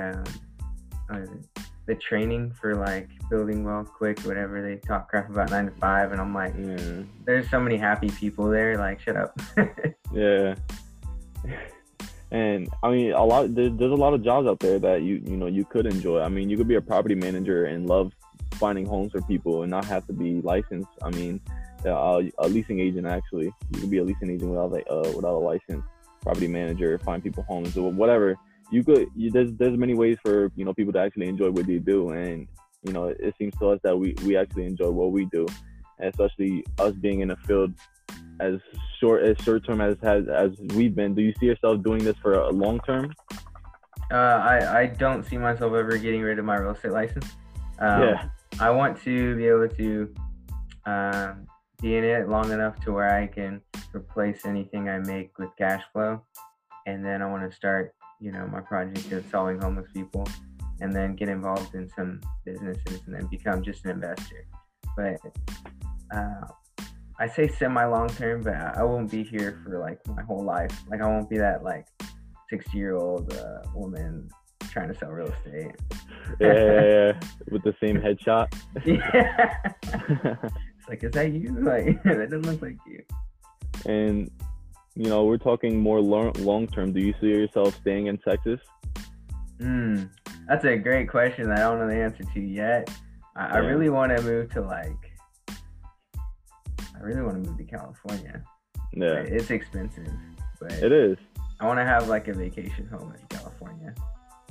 um, 1.10 1.40
the 1.86 1.94
training 1.96 2.52
for 2.60 2.74
like 2.74 3.08
building 3.28 3.64
wealth 3.64 3.88
quick 3.92 4.18
whatever 4.20 4.62
they 4.62 4.76
talk 4.76 5.08
crap 5.08 5.28
about 5.30 5.50
nine 5.50 5.66
to 5.66 5.70
five 5.72 6.12
and 6.12 6.20
i'm 6.20 6.34
like 6.34 6.56
mm. 6.56 7.06
there's 7.26 7.48
so 7.50 7.60
many 7.60 7.76
happy 7.76 8.08
people 8.10 8.48
there 8.48 8.78
like 8.78 8.98
shut 9.00 9.16
up 9.16 9.38
yeah 10.12 10.54
and 12.34 12.68
I 12.82 12.90
mean, 12.90 13.12
a 13.12 13.24
lot 13.24 13.54
there, 13.54 13.70
there's 13.70 13.92
a 13.92 13.94
lot 13.94 14.12
of 14.12 14.24
jobs 14.24 14.48
out 14.48 14.58
there 14.58 14.80
that 14.80 15.02
you 15.02 15.22
you 15.24 15.36
know 15.36 15.46
you 15.46 15.64
could 15.64 15.86
enjoy. 15.86 16.20
I 16.20 16.28
mean, 16.28 16.50
you 16.50 16.56
could 16.56 16.66
be 16.66 16.74
a 16.74 16.80
property 16.80 17.14
manager 17.14 17.66
and 17.66 17.86
love 17.86 18.12
finding 18.54 18.84
homes 18.86 19.12
for 19.12 19.22
people 19.22 19.62
and 19.62 19.70
not 19.70 19.84
have 19.84 20.04
to 20.08 20.12
be 20.12 20.40
licensed. 20.40 20.90
I 21.00 21.10
mean, 21.10 21.40
uh, 21.86 22.22
a 22.38 22.48
leasing 22.48 22.80
agent 22.80 23.06
actually, 23.06 23.52
you 23.70 23.80
could 23.80 23.90
be 23.90 23.98
a 23.98 24.04
leasing 24.04 24.30
agent 24.30 24.50
without 24.50 24.72
a 24.76 24.92
uh, 24.92 25.12
without 25.14 25.34
a 25.34 25.38
license. 25.38 25.84
Property 26.22 26.48
manager, 26.48 26.98
find 26.98 27.22
people 27.22 27.44
homes 27.44 27.76
or 27.76 27.92
whatever. 27.92 28.36
You 28.74 28.82
could 28.82 29.06
you, 29.14 29.30
there's 29.30 29.52
there's 29.60 29.76
many 29.78 29.94
ways 29.94 30.18
for 30.24 30.50
you 30.56 30.64
know 30.64 30.74
people 30.74 30.92
to 30.94 30.98
actually 30.98 31.28
enjoy 31.28 31.50
what 31.50 31.66
they 31.66 31.78
do, 31.78 32.10
and 32.10 32.48
you 32.82 32.92
know 32.92 33.04
it, 33.04 33.34
seems 33.38 33.54
to 33.60 33.68
us 33.68 33.80
that 33.84 33.96
we 33.96 34.16
we 34.26 34.36
actually 34.36 34.66
enjoy 34.66 34.90
what 34.90 35.12
we 35.12 35.26
do, 35.26 35.46
and 36.00 36.08
especially 36.12 36.64
us 36.80 36.92
being 36.94 37.20
in 37.20 37.30
a 37.30 37.36
field 37.46 37.72
as 38.40 38.54
short 38.98 39.22
as 39.22 39.36
short 39.44 39.64
term 39.64 39.80
as 39.80 39.96
has 40.02 40.26
as 40.28 40.50
we've 40.74 40.94
been, 40.94 41.14
do 41.14 41.22
you 41.22 41.32
see 41.38 41.46
yourself 41.46 41.84
doing 41.84 42.02
this 42.02 42.16
for 42.20 42.34
a 42.34 42.50
long 42.50 42.80
term? 42.80 43.12
Uh, 44.10 44.38
I 44.52 44.80
I 44.80 44.86
don't 44.86 45.22
see 45.24 45.38
myself 45.38 45.72
ever 45.72 45.96
getting 45.96 46.22
rid 46.22 46.40
of 46.40 46.44
my 46.44 46.56
real 46.56 46.72
estate 46.72 46.92
license. 46.92 47.26
Um, 47.78 48.02
yeah. 48.02 48.28
I 48.60 48.70
want 48.70 49.00
to 49.02 49.36
be 49.36 49.46
able 49.46 49.68
to 49.68 50.14
um, 50.86 51.46
be 51.80 51.96
in 51.96 52.02
it 52.02 52.28
long 52.28 52.50
enough 52.50 52.80
to 52.84 52.92
where 52.92 53.14
I 53.14 53.26
can 53.28 53.60
replace 53.94 54.44
anything 54.44 54.88
I 54.88 54.98
make 54.98 55.38
with 55.38 55.50
cash 55.56 55.84
flow, 55.92 56.22
and 56.86 57.04
then 57.04 57.22
I 57.22 57.26
want 57.30 57.48
to 57.48 57.56
start, 57.56 57.94
you 58.24 58.32
know, 58.32 58.46
my 58.46 58.60
project 58.60 59.12
of 59.12 59.22
solving 59.30 59.60
homeless 59.60 59.86
people, 59.92 60.26
and 60.80 60.90
then 60.96 61.14
get 61.14 61.28
involved 61.28 61.74
in 61.74 61.90
some 61.90 62.20
businesses, 62.46 63.02
and 63.04 63.14
then 63.14 63.26
become 63.26 63.62
just 63.62 63.84
an 63.84 63.90
investor. 63.90 64.46
But 64.96 65.20
uh, 66.16 66.46
I 67.20 67.28
say 67.28 67.48
semi 67.48 67.84
long 67.84 68.08
term, 68.08 68.40
but 68.40 68.54
I 68.54 68.82
won't 68.82 69.10
be 69.10 69.22
here 69.22 69.60
for 69.62 69.78
like 69.78 69.98
my 70.08 70.22
whole 70.22 70.42
life. 70.42 70.74
Like 70.88 71.02
I 71.02 71.06
won't 71.06 71.28
be 71.28 71.36
that 71.36 71.62
like 71.62 71.86
sixty 72.48 72.78
year 72.78 72.96
old 72.96 73.30
uh, 73.34 73.58
woman 73.74 74.30
trying 74.70 74.88
to 74.88 74.98
sell 74.98 75.10
real 75.10 75.30
estate. 75.30 75.76
yeah, 76.40 76.54
yeah, 76.54 76.82
yeah, 76.82 77.20
with 77.50 77.62
the 77.62 77.74
same 77.78 77.98
headshot. 77.98 78.48
yeah. 78.86 79.54
it's 80.78 80.88
like, 80.88 81.04
is 81.04 81.12
that 81.12 81.30
you? 81.30 81.54
Like 81.60 82.02
that 82.04 82.30
doesn't 82.30 82.46
look 82.46 82.62
like 82.62 82.78
you. 82.86 83.02
And 83.84 84.30
you 84.96 85.08
know, 85.08 85.24
we're 85.24 85.38
talking 85.38 85.80
more 85.80 86.00
long 86.00 86.66
term. 86.68 86.92
Do 86.92 87.00
you 87.00 87.14
see 87.20 87.26
yourself 87.26 87.76
staying 87.80 88.06
in 88.06 88.18
Texas? 88.18 88.60
Hmm, 89.60 90.04
that's 90.48 90.64
a 90.64 90.76
great 90.76 91.08
question. 91.08 91.50
I 91.50 91.56
don't 91.56 91.78
know 91.78 91.88
the 91.88 91.96
answer 91.96 92.24
to 92.34 92.40
yet. 92.40 92.90
I, 93.36 93.46
yeah. 93.46 93.54
I 93.54 93.58
really 93.58 93.88
want 93.88 94.16
to 94.16 94.22
move 94.22 94.50
to 94.52 94.60
like 94.60 95.12
I 96.94 97.00
really 97.00 97.22
want 97.22 97.42
to 97.42 97.50
move 97.50 97.58
to 97.58 97.64
California. 97.64 98.42
Yeah, 98.92 99.24
It's 99.26 99.50
expensive, 99.50 100.12
but 100.60 100.72
it 100.72 100.92
is. 100.92 101.18
I 101.60 101.66
want 101.66 101.78
to 101.78 101.84
have 101.84 102.08
like 102.08 102.28
a 102.28 102.32
vacation 102.32 102.86
home 102.86 103.12
in 103.18 103.26
California. 103.36 103.94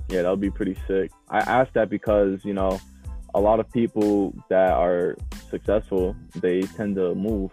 Yeah, 0.09 0.23
that 0.23 0.29
would 0.29 0.41
be 0.41 0.51
pretty 0.51 0.77
sick. 0.87 1.11
I 1.29 1.39
asked 1.39 1.73
that 1.75 1.89
because 1.89 2.43
you 2.43 2.53
know, 2.53 2.79
a 3.33 3.39
lot 3.39 3.59
of 3.59 3.71
people 3.71 4.35
that 4.49 4.71
are 4.71 5.17
successful, 5.49 6.15
they 6.35 6.61
tend 6.61 6.95
to 6.97 7.15
move, 7.15 7.51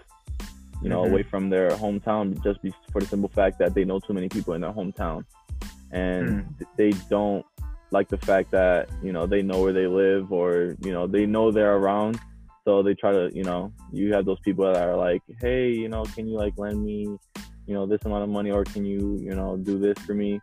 you 0.83 0.89
know, 0.89 1.03
Mhm. 1.03 1.11
away 1.11 1.23
from 1.23 1.51
their 1.51 1.71
hometown 1.71 2.43
just 2.43 2.63
be, 2.63 2.73
for 2.93 3.01
the 3.01 3.07
simple 3.07 3.29
fact 3.29 3.59
that 3.59 3.75
they 3.75 3.85
know 3.85 3.99
too 3.99 4.13
many 4.13 4.29
people 4.29 4.55
in 4.55 4.61
their 4.61 4.73
hometown, 4.73 5.25
and 5.93 6.27
Hmm. 6.29 6.65
they 6.77 6.91
don't 7.09 7.45
like 7.93 8.09
the 8.09 8.19
fact 8.19 8.51
that 8.53 8.89
you 9.03 9.13
know 9.13 9.27
they 9.27 9.43
know 9.43 9.61
where 9.61 9.73
they 9.73 9.87
live 9.87 10.33
or 10.33 10.77
you 10.81 10.93
know 10.93 11.07
they 11.07 11.27
know 11.27 11.51
they're 11.51 11.77
around. 11.77 12.19
So 12.67 12.83
they 12.83 12.95
try 12.95 13.11
to, 13.11 13.31
you 13.33 13.43
know, 13.43 13.73
you 13.91 14.13
have 14.13 14.27
those 14.27 14.39
people 14.41 14.71
that 14.71 14.87
are 14.87 14.95
like, 14.95 15.23
hey, 15.41 15.71
you 15.73 15.89
know, 15.89 16.05
can 16.05 16.29
you 16.29 16.37
like 16.37 16.53
lend 16.59 16.85
me, 16.85 17.17
you 17.67 17.75
know, 17.75 17.87
this 17.87 18.03
amount 18.05 18.23
of 18.23 18.29
money, 18.29 18.51
or 18.51 18.65
can 18.65 18.85
you, 18.85 19.19
you 19.19 19.35
know, 19.35 19.57
do 19.57 19.79
this 19.79 19.99
for 20.01 20.13
me? 20.13 20.39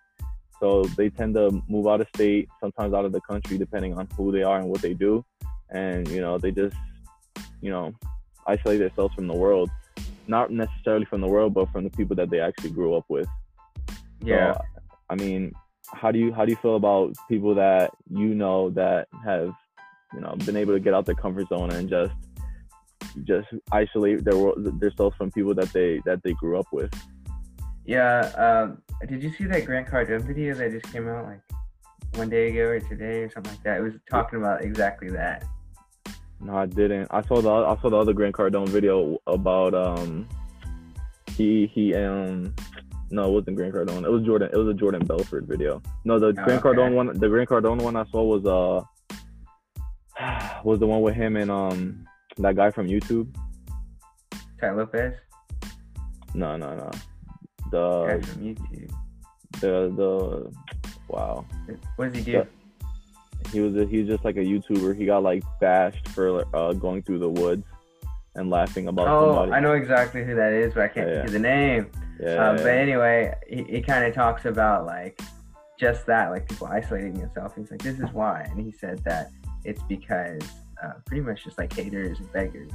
So 0.60 0.84
they 0.98 1.10
tend 1.12 1.36
to 1.36 1.62
move 1.70 1.86
out 1.88 2.02
of 2.02 2.08
state, 2.16 2.50
sometimes 2.60 2.96
out 2.96 3.06
of 3.06 3.12
the 3.12 3.22
country, 3.22 3.60
depending 3.60 3.94
on 4.00 4.08
who 4.18 4.32
they 4.32 4.42
are 4.42 4.58
and 4.60 4.68
what 4.68 4.82
they 4.82 4.96
do. 4.96 5.24
And, 5.70 6.08
you 6.08 6.20
know, 6.20 6.40
they 6.40 6.50
just, 6.52 6.76
you 7.62 7.70
know, 7.70 7.94
isolate 8.48 8.80
themselves 8.80 9.14
from 9.14 9.28
the 9.28 9.36
world. 9.36 9.70
Not 10.28 10.52
necessarily 10.52 11.06
from 11.06 11.22
the 11.22 11.28
world, 11.28 11.54
but 11.54 11.72
from 11.72 11.84
the 11.84 11.90
people 11.90 12.16
that 12.18 12.30
they 12.30 12.40
actually 12.40 12.72
grew 12.72 12.96
up 12.96 13.06
with. 13.10 13.28
Yeah. 14.22 14.54
So, 14.54 14.62
I 15.10 15.16
mean, 15.16 15.54
how 15.94 16.12
do 16.12 16.20
you 16.20 16.34
how 16.34 16.46
do 16.46 16.52
you 16.52 16.58
feel 16.58 16.76
about 16.76 17.16
people 17.30 17.56
that 17.56 17.92
you 18.10 18.34
know 18.34 18.70
that 18.72 19.08
have, 19.24 19.54
you 20.14 20.20
know, 20.20 20.36
been 20.46 20.58
able 20.58 20.74
to 20.74 20.80
get 20.80 20.94
out 20.94 21.06
their 21.06 21.16
comfort 21.16 21.48
zone 21.50 21.72
and 21.72 21.90
just 21.90 22.14
just 23.24 23.48
isolate 23.72 24.24
their 24.24 24.54
themselves 24.56 25.16
from 25.18 25.32
people 25.32 25.54
that 25.56 25.72
they 25.74 26.02
that 26.06 26.22
they 26.24 26.34
grew 26.34 26.60
up 26.60 26.68
with? 26.72 26.94
Yeah. 27.86 28.20
Um, 28.36 28.82
did 29.08 29.24
you 29.24 29.32
see 29.32 29.46
that 29.46 29.66
Grant 29.66 29.88
Cardone 29.88 30.22
video 30.22 30.54
that 30.56 30.72
just 30.72 30.92
came 30.92 31.08
out 31.08 31.26
like 31.26 31.42
one 32.16 32.30
day 32.30 32.50
ago 32.50 32.68
or 32.68 32.80
today 32.80 33.22
or 33.24 33.30
something 33.30 33.54
like 33.54 33.64
that? 33.64 33.78
It 33.78 33.82
was 33.82 33.94
talking 34.10 34.40
about 34.40 34.62
exactly 34.62 35.10
that. 35.10 35.46
No, 36.40 36.56
I 36.56 36.66
didn't. 36.68 37.08
I 37.12 37.22
saw 37.24 37.42
the 37.42 37.50
I 37.50 37.76
saw 37.82 37.90
the 37.90 37.98
other 37.98 38.14
Grant 38.14 38.36
Cardone 38.36 38.70
video 38.70 39.18
about 39.28 39.74
um 39.74 40.28
he 41.36 41.68
he 41.74 41.94
um 41.96 42.54
no 43.10 43.24
it 43.28 43.32
wasn't 43.32 43.56
Grant 43.58 43.74
Cardone 43.74 44.04
it 44.06 44.12
was 44.12 44.24
Jordan 44.24 44.50
it 44.54 44.58
was 44.58 44.68
a 44.68 44.74
Jordan 44.74 45.04
Belfort 45.06 45.46
video. 45.46 45.82
No, 46.06 46.20
the 46.20 46.28
Oh, 46.28 46.34
Grant 46.34 46.64
okay. 46.66 46.70
Cardone 46.70 46.94
one 46.94 47.08
the 47.08 47.28
Grant 47.28 47.50
Cardone 47.50 47.82
one 47.82 47.96
I 47.96 48.06
saw 48.12 48.24
was 48.24 48.46
uh 48.46 48.82
was 50.64 50.80
the 50.80 50.88
one 50.88 51.02
with 51.02 51.16
him 51.16 51.36
and 51.38 51.50
um 51.52 52.06
that 52.38 52.56
guy 52.56 52.70
from 52.72 52.88
YouTube. 52.88 53.34
Tai 54.62 54.72
Lopez, 54.72 55.14
No, 56.34 56.56
no, 56.58 56.76
no. 56.76 56.90
guy 56.92 57.00
The 57.72 58.28
from 58.28 58.42
YouTube. 58.44 58.92
the 59.60 59.92
the 59.96 60.52
wow. 61.10 61.46
What 61.96 62.14
does 62.14 62.18
he 62.24 62.32
do? 62.32 62.32
Yeah. 62.32 62.44
He 63.52 63.60
was 63.60 63.76
a, 63.76 63.86
he's 63.86 64.08
just 64.08 64.24
like 64.26 64.36
a 64.38 64.44
YouTuber. 64.44 64.98
He 64.98 65.06
got 65.06 65.24
like 65.24 65.44
bashed 65.60 66.08
for 66.10 66.44
uh, 66.56 66.74
going 66.74 67.02
through 67.04 67.20
the 67.20 67.30
woods 67.30 67.64
and 68.36 68.50
laughing 68.50 68.88
about 68.88 69.08
Oh, 69.08 69.34
somebody. 69.36 69.52
I 69.54 69.60
know 69.60 69.74
exactly 69.74 70.24
who 70.24 70.36
that 70.36 70.54
is, 70.54 70.74
but 70.74 70.84
I 70.84 70.88
can't 70.88 71.08
Yeah, 71.08 71.16
think 71.16 71.28
yeah. 71.28 71.34
the 71.34 71.40
name. 71.40 71.92
Yeah, 72.20 72.28
yeah, 72.30 72.54
but 72.54 72.68
anyway, 72.68 73.34
he, 73.48 73.64
he 73.64 73.82
kind 73.82 74.06
of 74.06 74.14
talks 74.14 74.46
about 74.46 74.86
like 74.86 75.20
just 75.80 76.06
that, 76.08 76.32
like 76.32 76.48
people 76.50 76.68
isolating 76.68 77.14
themselves. 77.14 77.54
He's 77.56 77.70
like, 77.72 77.82
this 77.82 78.00
is 78.00 78.12
why, 78.12 78.42
and 78.50 78.60
he 78.60 78.72
said 78.72 79.04
that 79.06 79.32
it's 79.64 79.82
because 79.84 80.42
uh, 80.84 80.94
pretty 81.06 81.22
much 81.22 81.44
just 81.44 81.58
like 81.58 81.72
haters 81.74 82.20
and 82.20 82.32
beggars, 82.34 82.72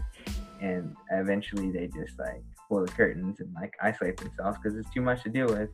and 0.60 0.94
eventually 1.10 1.70
they 1.70 1.88
just 1.88 2.18
like 2.18 2.42
pull 2.68 2.84
the 2.84 2.92
curtains 2.92 3.40
and 3.40 3.52
like 3.54 3.74
isolate 3.82 4.16
themselves 4.16 4.58
because 4.62 4.78
it's 4.78 4.90
too 4.90 5.02
much 5.02 5.22
to 5.24 5.28
deal 5.28 5.46
with, 5.46 5.70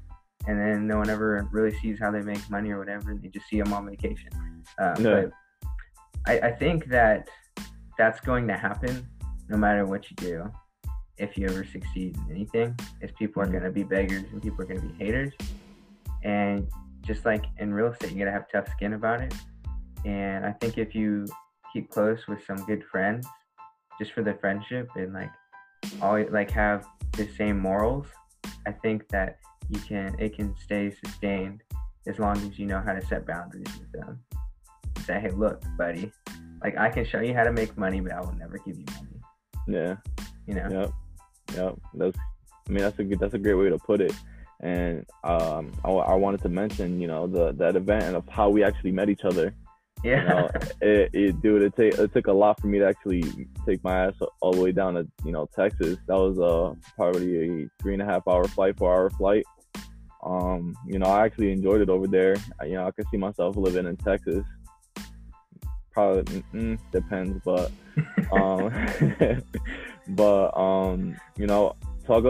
and 0.48 0.58
then 0.60 0.86
no 0.86 0.96
one 0.98 1.08
ever 1.10 1.46
really 1.52 1.74
sees 1.78 1.98
how 2.00 2.10
they 2.10 2.22
make 2.22 2.42
money 2.50 2.70
or 2.70 2.78
whatever, 2.78 3.10
and 3.12 3.22
they 3.22 3.28
just 3.28 3.46
see 3.48 3.60
them 3.60 3.72
on 3.72 3.86
vacation. 3.88 4.30
Uh, 4.78 4.94
Yeah. 4.98 5.14
But 5.14 5.32
I, 6.26 6.48
I 6.48 6.52
think 6.52 6.86
that 6.86 7.28
that's 7.96 8.20
going 8.20 8.46
to 8.48 8.56
happen 8.56 9.06
no 9.48 9.56
matter 9.56 9.84
what 9.86 10.10
you 10.10 10.16
do 10.16 10.50
if 11.16 11.36
you 11.38 11.46
ever 11.48 11.64
succeed 11.64 12.16
in 12.16 12.26
anything 12.36 12.76
is 13.02 13.10
people 13.18 13.42
are 13.42 13.46
Mhm. 13.46 13.52
going 13.52 13.64
to 13.64 13.70
be 13.70 13.82
beggars 13.82 14.24
and 14.32 14.42
people 14.42 14.60
are 14.62 14.66
going 14.66 14.80
to 14.80 14.86
be 14.86 14.94
haters 15.04 15.32
and 16.22 16.68
just 17.02 17.24
like 17.24 17.44
in 17.58 17.72
real 17.74 17.88
estate 17.92 18.12
you 18.12 18.18
got 18.18 18.26
to 18.26 18.32
have 18.38 18.46
tough 18.50 18.68
skin 18.76 18.92
about 18.94 19.20
it 19.20 19.34
and 20.04 20.44
i 20.46 20.52
think 20.60 20.78
if 20.78 20.94
you 20.94 21.26
keep 21.72 21.90
close 21.90 22.20
with 22.28 22.40
some 22.46 22.58
good 22.66 22.82
friends 22.92 23.26
just 23.98 24.12
for 24.12 24.22
the 24.22 24.34
friendship 24.34 24.88
and 24.96 25.12
like 25.12 25.30
always 26.02 26.28
like 26.30 26.50
have 26.50 26.86
the 27.12 27.26
same 27.40 27.58
morals 27.58 28.06
i 28.66 28.72
think 28.72 29.08
that 29.08 29.38
you 29.68 29.80
can 29.80 30.14
it 30.18 30.34
can 30.34 30.54
stay 30.56 30.94
sustained 31.04 31.62
as 32.06 32.18
long 32.18 32.36
as 32.38 32.58
you 32.58 32.66
know 32.66 32.80
how 32.80 32.92
to 32.92 33.04
set 33.06 33.26
boundaries 33.26 33.68
with 33.78 33.92
them 33.92 34.20
say 35.04 35.20
hey 35.20 35.30
look 35.30 35.62
buddy 35.76 36.10
like 36.62 36.76
i 36.76 36.88
can 36.88 37.04
show 37.04 37.20
you 37.20 37.34
how 37.34 37.44
to 37.44 37.52
make 37.52 37.76
money 37.76 38.00
but 38.00 38.12
i 38.12 38.20
will 38.20 38.34
never 38.34 38.58
give 38.58 38.76
you 38.76 38.84
money 38.94 39.08
yeah. 39.68 39.96
you 40.46 40.54
know 40.54 40.68
Yep. 40.70 40.92
Yep. 41.54 41.78
That's. 41.94 42.18
I 42.68 42.70
mean, 42.70 42.82
that's 42.82 42.98
a 42.98 43.04
good. 43.04 43.20
That's 43.20 43.34
a 43.34 43.38
great 43.38 43.54
way 43.54 43.68
to 43.70 43.78
put 43.78 44.00
it. 44.00 44.12
And 44.60 45.06
um, 45.24 45.72
I, 45.84 45.90
I 45.90 46.14
wanted 46.14 46.42
to 46.42 46.48
mention, 46.48 47.00
you 47.00 47.06
know, 47.06 47.26
the 47.26 47.52
that 47.52 47.76
event 47.76 48.04
and 48.04 48.16
of 48.16 48.28
how 48.28 48.48
we 48.50 48.64
actually 48.64 48.92
met 48.92 49.08
each 49.08 49.24
other. 49.24 49.54
yeah 50.02 50.22
You 50.22 50.28
know, 50.28 50.50
it, 50.82 51.10
it 51.12 51.42
dude, 51.42 51.62
it 51.62 51.76
take 51.76 51.94
it 51.94 52.12
took 52.12 52.26
a 52.26 52.32
lot 52.32 52.60
for 52.60 52.66
me 52.66 52.78
to 52.78 52.86
actually 52.86 53.22
take 53.64 53.82
my 53.84 54.06
ass 54.06 54.14
all 54.40 54.52
the 54.52 54.60
way 54.60 54.72
down 54.72 54.94
to 54.94 55.06
you 55.24 55.32
know 55.32 55.48
Texas. 55.54 55.98
That 56.06 56.16
was 56.16 56.38
uh 56.38 56.74
probably 56.96 57.62
a 57.64 57.68
three 57.80 57.94
and 57.94 58.02
a 58.02 58.06
half 58.06 58.26
hour 58.26 58.44
flight, 58.48 58.76
four 58.76 58.92
hour 58.92 59.10
flight. 59.10 59.44
Um, 60.22 60.76
you 60.86 60.98
know, 60.98 61.06
I 61.06 61.24
actually 61.24 61.52
enjoyed 61.52 61.80
it 61.80 61.88
over 61.88 62.06
there. 62.06 62.36
I, 62.60 62.66
you 62.66 62.74
know, 62.74 62.86
I 62.86 62.90
could 62.90 63.06
see 63.10 63.16
myself 63.16 63.56
living 63.56 63.86
in 63.86 63.96
Texas. 63.96 64.44
Probably 65.92 66.42
mm, 66.54 66.78
depends, 66.92 67.40
but 67.44 67.70
um, 68.32 68.72
but 70.08 70.56
um, 70.56 71.16
you 71.36 71.46
know, 71.46 71.74
talk 72.06 72.24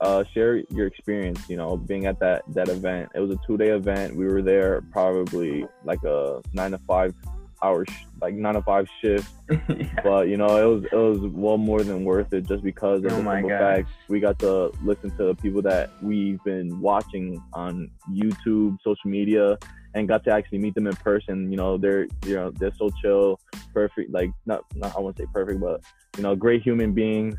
uh, 0.00 0.24
share 0.32 0.56
your 0.70 0.86
experience. 0.86 1.40
You 1.48 1.56
know, 1.56 1.76
being 1.76 2.06
at 2.06 2.18
that 2.20 2.42
that 2.48 2.68
event. 2.68 3.10
It 3.14 3.20
was 3.20 3.30
a 3.30 3.38
two 3.46 3.56
day 3.56 3.70
event. 3.70 4.16
We 4.16 4.26
were 4.26 4.42
there 4.42 4.82
probably 4.92 5.66
like 5.84 6.02
a 6.04 6.42
nine 6.52 6.72
to 6.72 6.78
five 6.78 7.14
hour, 7.64 7.84
sh- 7.86 8.04
like 8.20 8.34
nine 8.34 8.54
to 8.54 8.62
five 8.62 8.86
shift. 9.00 9.32
yeah. 9.50 10.00
But 10.02 10.28
you 10.28 10.36
know, 10.36 10.56
it 10.56 10.74
was 10.74 10.84
it 10.84 10.96
was 10.96 11.32
well 11.32 11.58
more 11.58 11.82
than 11.82 12.04
worth 12.04 12.32
it 12.32 12.46
just 12.46 12.62
because 12.62 12.98
of 13.04 13.12
Oh 13.12 13.22
the 13.22 13.22
simple 13.22 13.48
fact 13.48 13.88
we 14.08 14.20
got 14.20 14.38
to 14.40 14.72
listen 14.82 15.10
to 15.16 15.24
the 15.24 15.34
people 15.34 15.62
that 15.62 15.90
we've 16.02 16.42
been 16.44 16.80
watching 16.80 17.42
on 17.52 17.90
YouTube, 18.10 18.78
social 18.82 19.10
media, 19.10 19.58
and 19.94 20.08
got 20.08 20.24
to 20.24 20.32
actually 20.32 20.58
meet 20.58 20.74
them 20.74 20.86
in 20.86 20.96
person. 20.96 21.50
You 21.50 21.56
know, 21.56 21.76
they're 21.78 22.06
you 22.26 22.34
know 22.34 22.50
they're 22.50 22.74
so 22.76 22.90
chill, 23.02 23.40
perfect. 23.72 24.10
Like 24.12 24.30
not 24.46 24.64
not 24.74 24.96
I 24.96 25.00
won't 25.00 25.16
say 25.16 25.26
perfect, 25.32 25.60
but 25.60 25.82
you 26.16 26.22
know, 26.22 26.36
great 26.36 26.62
human 26.62 26.92
beings. 26.92 27.36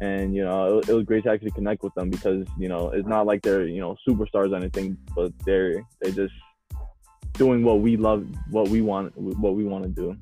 And 0.00 0.34
you 0.34 0.44
know, 0.44 0.78
it, 0.78 0.88
it 0.88 0.94
was 0.94 1.04
great 1.04 1.22
to 1.24 1.30
actually 1.30 1.52
connect 1.52 1.84
with 1.84 1.94
them 1.94 2.10
because 2.10 2.44
you 2.58 2.68
know 2.68 2.90
it's 2.90 3.06
not 3.06 3.26
like 3.26 3.42
they're 3.42 3.66
you 3.66 3.80
know 3.80 3.96
superstars 4.08 4.52
or 4.52 4.56
anything, 4.56 4.98
but 5.14 5.32
they're 5.46 5.82
they 6.00 6.10
just 6.10 6.34
doing 7.34 7.64
what 7.64 7.80
we 7.80 7.96
love, 7.96 8.26
what 8.50 8.68
we 8.68 8.80
want, 8.80 9.16
what 9.16 9.54
we 9.54 9.64
want 9.64 9.84
to 9.84 9.90
do. 9.90 10.16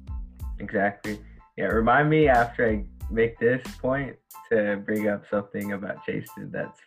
Exactly. 0.58 1.18
Yeah, 1.56 1.66
remind 1.66 2.08
me 2.10 2.28
after 2.28 2.68
I 2.68 2.84
make 3.10 3.38
this 3.38 3.62
point 3.78 4.16
to 4.50 4.76
bring 4.84 5.08
up 5.08 5.24
something 5.30 5.72
about 5.72 6.04
Jason 6.06 6.50
that's 6.52 6.78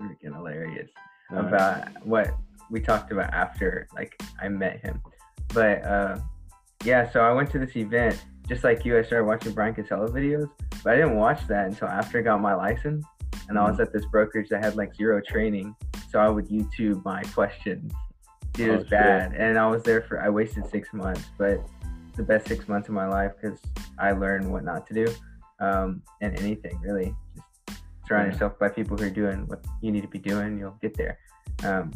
freaking 0.00 0.34
hilarious 0.34 0.90
All 1.30 1.38
right. 1.42 1.48
about 1.48 2.06
what 2.06 2.34
we 2.70 2.80
talked 2.80 3.12
about 3.12 3.32
after 3.32 3.86
like 3.94 4.20
I 4.40 4.48
met 4.48 4.80
him. 4.80 5.00
But 5.52 5.84
uh 5.84 6.18
yeah, 6.84 7.10
so 7.10 7.20
I 7.20 7.32
went 7.32 7.50
to 7.52 7.58
this 7.58 7.76
event 7.76 8.20
just 8.48 8.64
like 8.64 8.84
you, 8.84 8.98
I 8.98 9.02
started 9.02 9.24
watching 9.26 9.52
Brian 9.52 9.72
Casella 9.74 10.08
videos, 10.10 10.50
but 10.82 10.94
I 10.94 10.96
didn't 10.96 11.16
watch 11.16 11.46
that 11.46 11.66
until 11.66 11.88
after 11.88 12.18
I 12.18 12.22
got 12.22 12.40
my 12.40 12.54
license. 12.54 13.04
And 13.48 13.58
I 13.58 13.62
was 13.64 13.74
Mm-hmm. 13.74 13.82
at 13.82 13.92
this 13.92 14.04
brokerage 14.06 14.48
that 14.50 14.64
had 14.64 14.76
like 14.76 14.94
zero 14.94 15.20
training. 15.26 15.74
So 16.10 16.18
I 16.18 16.28
would 16.28 16.48
YouTube 16.48 17.04
my 17.04 17.22
questions. 17.34 17.92
It 18.58 18.68
Oh, 18.68 18.72
was 18.76 18.82
shit. 18.82 18.90
bad. 18.90 19.32
And 19.36 19.58
I 19.58 19.66
was 19.68 19.82
there 19.82 20.02
for, 20.02 20.20
I 20.20 20.28
wasted 20.28 20.66
six 20.70 20.92
months, 20.92 21.24
but 21.38 21.64
the 22.16 22.22
best 22.22 22.46
six 22.46 22.68
months 22.68 22.88
of 22.88 22.94
my 22.94 23.06
life 23.06 23.32
because 23.40 23.58
I 23.98 24.12
learned 24.12 24.50
what 24.50 24.64
not 24.64 24.86
to 24.88 24.94
do 24.94 25.06
um, 25.60 26.02
and 26.20 26.38
anything 26.38 26.78
really. 26.82 27.14
Just 27.34 27.82
surround 28.06 28.26
Yeah. 28.26 28.32
yourself 28.32 28.58
by 28.58 28.68
people 28.68 28.96
who 28.96 29.04
are 29.06 29.10
doing 29.10 29.46
what 29.46 29.64
you 29.80 29.90
need 29.92 30.02
to 30.02 30.08
be 30.08 30.18
doing, 30.18 30.58
you'll 30.58 30.76
get 30.82 30.94
there. 30.96 31.18
Um, 31.64 31.90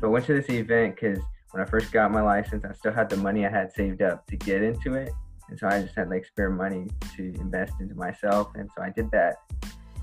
but 0.00 0.10
went 0.10 0.26
to 0.26 0.34
this 0.34 0.50
event 0.50 0.96
because 0.96 1.18
when 1.52 1.62
I 1.62 1.66
first 1.66 1.92
got 1.92 2.10
my 2.10 2.20
license, 2.22 2.64
I 2.64 2.72
still 2.72 2.92
had 2.92 3.08
the 3.08 3.16
money 3.16 3.46
I 3.46 3.50
had 3.50 3.72
saved 3.72 4.02
up 4.02 4.26
to 4.26 4.36
get 4.36 4.62
into 4.62 4.94
it. 4.94 5.10
And 5.48 5.58
so 5.58 5.68
I 5.68 5.82
just 5.82 5.94
had 5.94 6.08
like 6.10 6.24
spare 6.26 6.50
money 6.50 6.88
to 7.16 7.22
invest 7.40 7.74
into 7.80 7.94
myself. 7.94 8.48
And 8.54 8.68
so 8.76 8.82
I 8.82 8.90
did 8.90 9.10
that. 9.12 9.36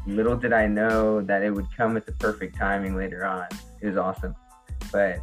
Little 0.07 0.35
did 0.35 0.53
I 0.53 0.65
know 0.67 1.21
that 1.21 1.43
it 1.43 1.51
would 1.51 1.67
come 1.75 1.97
at 1.97 2.05
the 2.05 2.13
perfect 2.13 2.55
timing 2.57 2.95
later 2.95 3.25
on. 3.25 3.45
It 3.81 3.87
was 3.87 3.97
awesome. 3.97 4.35
But 4.91 5.19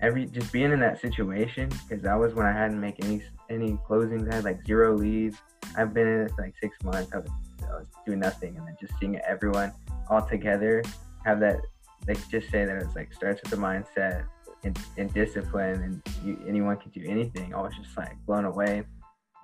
every 0.00 0.26
just 0.26 0.52
being 0.52 0.72
in 0.72 0.80
that 0.80 1.00
situation, 1.00 1.70
because 1.88 2.02
that 2.02 2.18
was 2.18 2.34
when 2.34 2.46
I 2.46 2.52
hadn't 2.52 2.80
make 2.80 3.04
any 3.04 3.22
any 3.50 3.78
closings. 3.88 4.30
I 4.30 4.36
had 4.36 4.44
like 4.44 4.64
zero 4.66 4.96
leads. 4.96 5.38
I've 5.76 5.92
been 5.94 6.06
in 6.06 6.20
it 6.22 6.32
for 6.34 6.42
like 6.42 6.54
six 6.60 6.76
months. 6.82 7.12
I 7.12 7.18
was 7.18 7.30
I 7.62 7.74
was 7.78 7.86
doing 8.06 8.20
nothing, 8.20 8.56
and 8.56 8.66
then 8.66 8.76
just 8.80 8.92
seeing 8.98 9.18
everyone 9.20 9.72
all 10.08 10.22
together 10.22 10.82
have 11.24 11.40
that. 11.40 11.60
Like 12.06 12.16
just 12.30 12.50
say 12.50 12.64
that 12.64 12.76
it's 12.76 12.96
like 12.96 13.12
starts 13.12 13.42
with 13.42 13.50
the 13.50 13.56
mindset 13.56 14.24
and, 14.64 14.78
and 14.96 15.12
discipline, 15.12 15.82
and 15.82 16.02
you, 16.24 16.42
anyone 16.48 16.76
can 16.78 16.90
do 16.90 17.02
anything. 17.06 17.54
I 17.54 17.60
was 17.60 17.74
just 17.74 17.96
like 17.96 18.16
blown 18.24 18.44
away. 18.44 18.84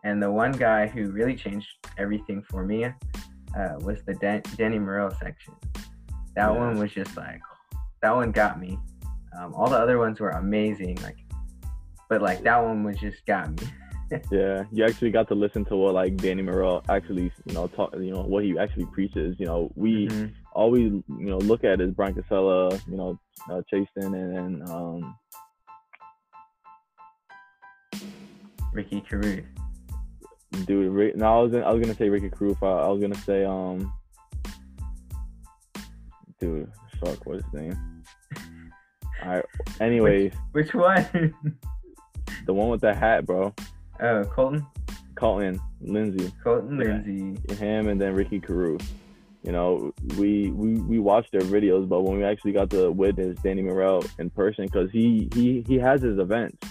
And 0.04 0.22
the 0.22 0.30
one 0.30 0.52
guy 0.52 0.86
who 0.86 1.10
really 1.10 1.34
changed 1.34 1.68
everything 1.98 2.42
for 2.48 2.64
me 2.64 2.84
uh, 2.84 2.92
was 3.80 4.02
the 4.06 4.14
Dan- 4.14 4.42
Danny 4.56 4.78
Morel 4.78 5.10
section. 5.10 5.54
That 6.36 6.52
yeah. 6.52 6.58
one 6.58 6.78
was 6.78 6.92
just 6.92 7.16
like, 7.16 7.40
that 8.02 8.14
one 8.14 8.30
got 8.30 8.60
me. 8.60 8.78
Um, 9.38 9.54
all 9.54 9.68
the 9.68 9.78
other 9.78 9.98
ones 9.98 10.20
were 10.20 10.30
amazing, 10.30 10.96
like, 11.02 11.16
but 12.08 12.22
like 12.22 12.42
that 12.42 12.62
one 12.62 12.84
was 12.84 12.98
just 12.98 13.24
got 13.26 13.50
me. 13.50 13.68
yeah, 14.30 14.64
you 14.70 14.84
actually 14.84 15.10
got 15.10 15.28
to 15.28 15.34
listen 15.34 15.64
to 15.66 15.76
what 15.76 15.94
like 15.94 16.16
Danny 16.16 16.42
Morel 16.42 16.82
actually, 16.88 17.32
you 17.46 17.54
know, 17.54 17.66
talk, 17.68 17.92
you 17.94 18.12
know, 18.12 18.22
what 18.22 18.44
he 18.44 18.58
actually 18.58 18.86
preaches. 18.86 19.36
You 19.38 19.46
know, 19.46 19.72
we 19.74 20.06
mm-hmm. 20.06 20.32
always, 20.52 20.92
you 20.92 21.04
know, 21.08 21.38
look 21.38 21.64
at 21.64 21.80
is 21.80 21.92
Brian 21.92 22.14
Casella, 22.14 22.78
you 22.88 22.96
know, 22.96 23.18
uh, 23.50 23.62
Chasten, 23.68 24.14
and 24.14 24.62
then 24.62 24.70
um, 24.70 25.16
Ricky 28.72 29.02
Carruth. 29.08 29.44
Dude, 30.66 31.16
no, 31.16 31.26
I 31.26 31.42
was 31.42 31.54
I 31.54 31.72
was 31.72 31.80
gonna 31.80 31.96
say 31.96 32.08
Ricky 32.08 32.30
Carruth. 32.30 32.62
I, 32.62 32.66
I 32.66 32.88
was 32.88 33.00
gonna 33.00 33.14
say 33.16 33.44
um, 33.44 33.92
dude, 36.40 36.70
fuck, 37.00 37.24
what's 37.26 37.42
his 37.44 37.54
name? 37.54 37.93
All 39.24 39.30
right. 39.30 39.44
Anyways, 39.80 40.32
which, 40.52 40.66
which 40.66 40.74
one? 40.74 41.34
the 42.46 42.52
one 42.52 42.68
with 42.68 42.80
the 42.80 42.94
hat, 42.94 43.26
bro. 43.26 43.54
Oh, 44.00 44.24
Colton. 44.24 44.66
Colton 45.14 45.60
Lindsay. 45.80 46.32
Colton 46.42 46.78
Lindsay. 46.78 47.54
Him 47.54 47.88
and 47.88 48.00
then 48.00 48.14
Ricky 48.14 48.40
Carruth. 48.40 48.92
You 49.42 49.52
know, 49.52 49.92
we 50.16 50.50
we 50.50 50.74
we 50.74 50.98
watched 50.98 51.32
their 51.32 51.42
videos, 51.42 51.88
but 51.88 52.02
when 52.02 52.18
we 52.18 52.24
actually 52.24 52.52
got 52.52 52.70
to 52.70 52.90
witness 52.90 53.38
Danny 53.42 53.62
Morel 53.62 54.02
in 54.18 54.30
person, 54.30 54.64
because 54.64 54.90
he 54.90 55.28
he 55.34 55.62
he 55.66 55.78
has 55.78 56.00
his 56.00 56.18
events, 56.18 56.66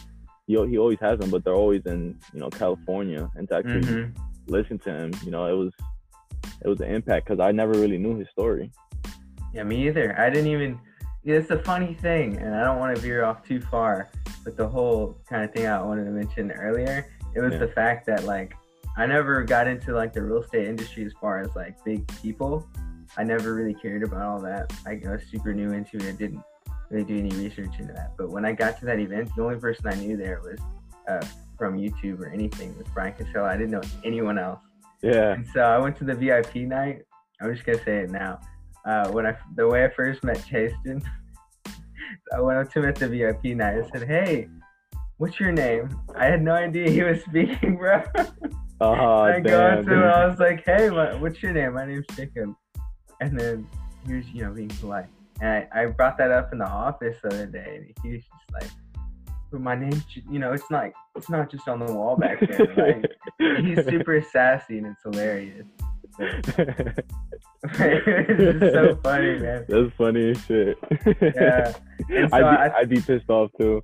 he 0.48 0.54
he 0.68 0.78
always 0.78 1.00
has 1.00 1.20
them, 1.20 1.30
but 1.30 1.44
they're 1.44 1.54
always 1.54 1.84
in 1.86 2.18
you 2.34 2.40
know 2.40 2.50
California, 2.50 3.30
and 3.36 3.48
to 3.50 3.58
actually 3.58 3.82
mm-hmm. 3.82 4.22
listen 4.48 4.80
to 4.80 4.92
him, 4.92 5.14
you 5.24 5.30
know, 5.30 5.46
it 5.46 5.54
was 5.54 5.72
it 6.64 6.68
was 6.68 6.80
an 6.82 6.90
impact 6.90 7.28
because 7.28 7.40
I 7.40 7.52
never 7.52 7.74
really 7.74 8.00
knew 8.00 8.18
his 8.18 8.28
story. 8.30 8.72
Yeah, 9.54 9.64
me 9.64 9.88
either. 9.88 10.20
I 10.20 10.30
didn't 10.32 10.48
even. 10.48 10.80
Yeah, 11.24 11.36
it's 11.36 11.52
a 11.52 11.60
funny 11.60 11.94
thing, 11.94 12.38
and 12.38 12.54
I 12.54 12.64
don't 12.64 12.80
want 12.80 12.96
to 12.96 13.02
veer 13.02 13.24
off 13.24 13.48
too 13.48 13.62
far. 13.62 14.10
But 14.44 14.58
the 14.58 14.68
whole 14.68 15.18
kind 15.28 15.44
of 15.44 15.54
thing 15.54 15.68
I 15.68 15.82
wanted 15.82 16.06
to 16.06 16.12
mention 16.12 16.52
earlier, 16.52 17.08
it 17.34 17.40
was 17.40 17.54
yeah. 17.54 17.60
the 17.60 17.68
fact 17.70 18.06
that 18.08 18.26
like 18.26 18.56
I 18.98 19.06
never 19.06 19.44
got 19.44 19.68
into 19.68 19.94
like 19.94 20.14
the 20.14 20.22
real 20.22 20.44
estate 20.44 20.68
industry 20.68 21.06
as 21.06 21.14
far 21.20 21.40
as 21.40 21.56
like 21.56 21.82
big 21.84 22.06
people. 22.22 22.68
I 23.16 23.24
never 23.24 23.54
really 23.54 23.74
cared 23.74 24.04
about 24.04 24.22
all 24.22 24.42
that. 24.42 24.74
I 24.86 25.00
was 25.04 25.22
super 25.32 25.54
new 25.54 25.72
into 25.72 25.98
it. 25.98 26.04
I 26.04 26.12
didn't 26.12 26.44
really 26.90 27.06
do 27.06 27.18
any 27.18 27.30
research 27.30 27.80
into 27.80 27.94
that. 27.94 28.14
But 28.18 28.30
when 28.30 28.44
I 28.46 28.54
got 28.54 28.80
to 28.80 28.86
that 28.86 29.00
event, 29.00 29.30
the 29.36 29.44
only 29.44 29.60
person 29.60 29.88
I 29.88 29.96
knew 29.96 30.18
there 30.18 30.42
was 30.44 30.60
uh, 31.08 31.26
from 31.58 31.78
YouTube 31.78 32.20
or 32.20 32.28
anything 32.28 32.78
was 32.78 32.88
Brian 32.94 33.14
Casella. 33.14 33.50
I 33.50 33.58
didn't 33.58 33.72
know 33.72 33.82
anyone 34.04 34.38
else. 34.38 34.60
Yeah. 35.02 35.34
And 35.34 35.48
so 35.54 35.62
I 35.62 35.78
went 35.78 35.96
to 35.98 36.04
the 36.04 36.16
VIP 36.16 36.56
night. 36.56 37.04
I'm 37.42 37.54
just 37.54 37.66
gonna 37.66 37.84
say 37.84 38.00
it 38.00 38.10
now. 38.10 38.40
Uh, 38.86 39.10
when 39.12 39.26
I 39.26 39.36
the 39.56 39.68
way 39.68 39.86
I 39.86 39.90
first 39.90 40.24
met 40.24 40.44
Chasten, 40.46 41.02
I 42.34 42.42
went 42.42 42.60
up 42.60 42.72
to 42.74 42.80
him 42.80 42.86
at 42.86 42.96
the 42.96 43.08
VIP 43.08 43.56
night. 43.56 43.76
and 43.78 43.88
said, 43.94 44.08
"Hey, 44.08 44.50
what's 45.18 45.40
your 45.40 45.52
name?" 45.52 45.90
I 46.16 46.26
had 46.26 46.42
no 46.42 46.54
idea 46.54 46.90
he 46.90 47.02
was 47.02 47.22
speaking, 47.30 47.78
bro. 47.78 48.04
Oh, 48.82 48.92
I 49.24 49.34
damn, 49.34 49.44
go 49.44 49.68
up 49.68 49.86
to 49.86 49.94
him. 49.94 50.04
I 50.04 50.26
was 50.26 50.40
like, 50.40 50.66
"Hey, 50.66 50.90
what's 50.90 51.42
your 51.42 51.54
name? 51.54 51.74
My 51.74 51.86
name's 51.86 52.06
Jacob." 52.16 52.54
And 53.22 53.40
then 53.40 53.68
he 54.06 54.16
was, 54.16 54.28
you 54.30 54.44
know, 54.44 54.52
being 54.52 54.68
polite. 54.68 55.08
And 55.40 55.66
I, 55.74 55.84
I 55.84 55.86
brought 55.86 56.18
that 56.18 56.32
up 56.32 56.52
in 56.52 56.60
the 56.60 56.68
office 56.68 57.18
the 57.24 57.30
other 57.30 57.46
day, 57.46 57.78
and 57.78 57.86
he 58.04 58.16
was 58.16 58.22
just 58.22 58.52
like, 58.52 58.70
"But 59.50 59.62
my 59.62 59.76
name's, 59.76 60.04
you 60.30 60.40
know, 60.40 60.52
it's 60.52 60.70
not, 60.70 60.92
it's 61.16 61.30
not 61.30 61.50
just 61.50 61.70
on 61.70 61.80
the 61.80 61.94
wall 61.94 62.18
back 62.18 62.42
there." 62.42 62.68
Like, 62.76 63.62
he's 63.62 63.86
super 63.86 64.22
sassy, 64.22 64.78
and 64.78 64.88
it's 64.88 65.04
hilarious. 65.04 65.68
It's 66.20 67.00
so 68.74 69.00
funny, 69.04 69.40
man. 69.40 69.66
That's 69.68 69.94
funny 69.98 70.32
as 70.32 70.46
shit. 70.46 70.78
yeah. 71.40 71.74
So 72.10 72.18
I'd, 72.18 72.30
be, 72.30 72.34
I, 72.34 72.78
I'd 72.80 72.90
be 72.90 73.00
pissed 73.00 73.30
off 73.30 73.50
too. 73.58 73.82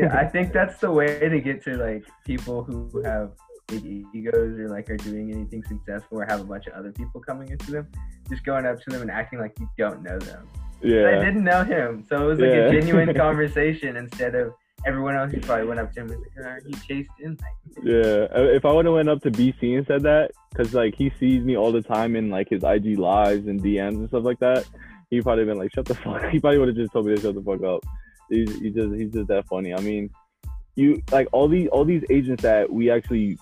yeah, 0.00 0.16
I 0.18 0.24
think 0.24 0.52
that's 0.52 0.80
the 0.80 0.90
way 0.90 1.20
to 1.20 1.40
get 1.40 1.62
to 1.64 1.76
like 1.76 2.04
people 2.24 2.64
who 2.64 3.00
have 3.04 3.30
big 3.68 3.84
egos 4.12 4.58
or 4.58 4.68
like 4.68 4.90
are 4.90 4.96
doing 4.96 5.30
anything 5.30 5.62
successful 5.62 6.20
or 6.20 6.26
have 6.26 6.40
a 6.40 6.44
bunch 6.44 6.66
of 6.66 6.72
other 6.72 6.90
people 6.90 7.20
coming 7.20 7.48
into 7.50 7.70
them. 7.70 7.86
Just 8.28 8.44
going 8.44 8.66
up 8.66 8.80
to 8.82 8.90
them 8.90 9.02
and 9.02 9.10
acting 9.10 9.38
like 9.38 9.56
you 9.60 9.68
don't 9.78 10.02
know 10.02 10.18
them. 10.18 10.48
Yeah. 10.82 11.06
I 11.08 11.24
didn't 11.24 11.44
know 11.44 11.62
him, 11.62 12.04
so 12.08 12.24
it 12.24 12.26
was 12.26 12.38
like 12.40 12.50
yeah. 12.50 12.66
a 12.66 12.72
genuine 12.72 13.14
conversation 13.16 13.96
instead 13.96 14.34
of 14.34 14.52
everyone 14.86 15.16
else 15.16 15.32
who 15.32 15.40
probably 15.40 15.66
went 15.66 15.80
up 15.80 15.92
to 15.94 16.00
him 16.00 16.10
and 16.10 16.20
like, 16.20 16.46
"Are 16.46 16.60
you 16.64 16.74
Chasten?" 16.86 17.38
Like, 17.40 17.84
yeah, 17.84 18.26
uh, 18.34 18.48
if 18.54 18.64
I 18.64 18.72
would 18.72 18.84
have 18.84 18.94
went 18.94 19.08
up 19.08 19.22
to 19.22 19.30
BC 19.30 19.76
and 19.76 19.86
said 19.86 20.02
that, 20.02 20.32
because 20.50 20.74
like 20.74 20.94
he 20.94 21.12
sees 21.18 21.42
me 21.44 21.56
all 21.56 21.72
the 21.72 21.82
time 21.82 22.16
in 22.16 22.30
like 22.30 22.48
his 22.48 22.62
IG 22.62 22.98
lives 22.98 23.46
and 23.46 23.62
DMs 23.62 23.96
and 23.96 24.08
stuff 24.08 24.24
like 24.24 24.38
that, 24.40 24.66
he 25.10 25.20
probably 25.20 25.44
been 25.44 25.58
like, 25.58 25.72
"Shut 25.74 25.86
the 25.86 25.94
fuck." 26.04 26.28
He 26.30 26.40
probably 26.40 26.58
would 26.58 26.68
have 26.68 26.76
just 26.76 26.92
told 26.92 27.06
me 27.06 27.14
to 27.14 27.20
shut 27.20 27.34
the 27.34 27.42
fuck 27.42 27.62
up. 27.62 27.84
He's, 28.28 28.58
he's 28.60 28.74
just 28.74 28.94
he's 28.94 29.12
just 29.12 29.28
that 29.28 29.46
funny. 29.46 29.74
I 29.74 29.80
mean, 29.80 30.10
you 30.76 31.02
like 31.12 31.28
all 31.32 31.48
these 31.48 31.68
all 31.68 31.84
these 31.84 32.04
agents 32.10 32.42
that 32.42 32.70
we 32.70 32.90
actually 32.90 33.38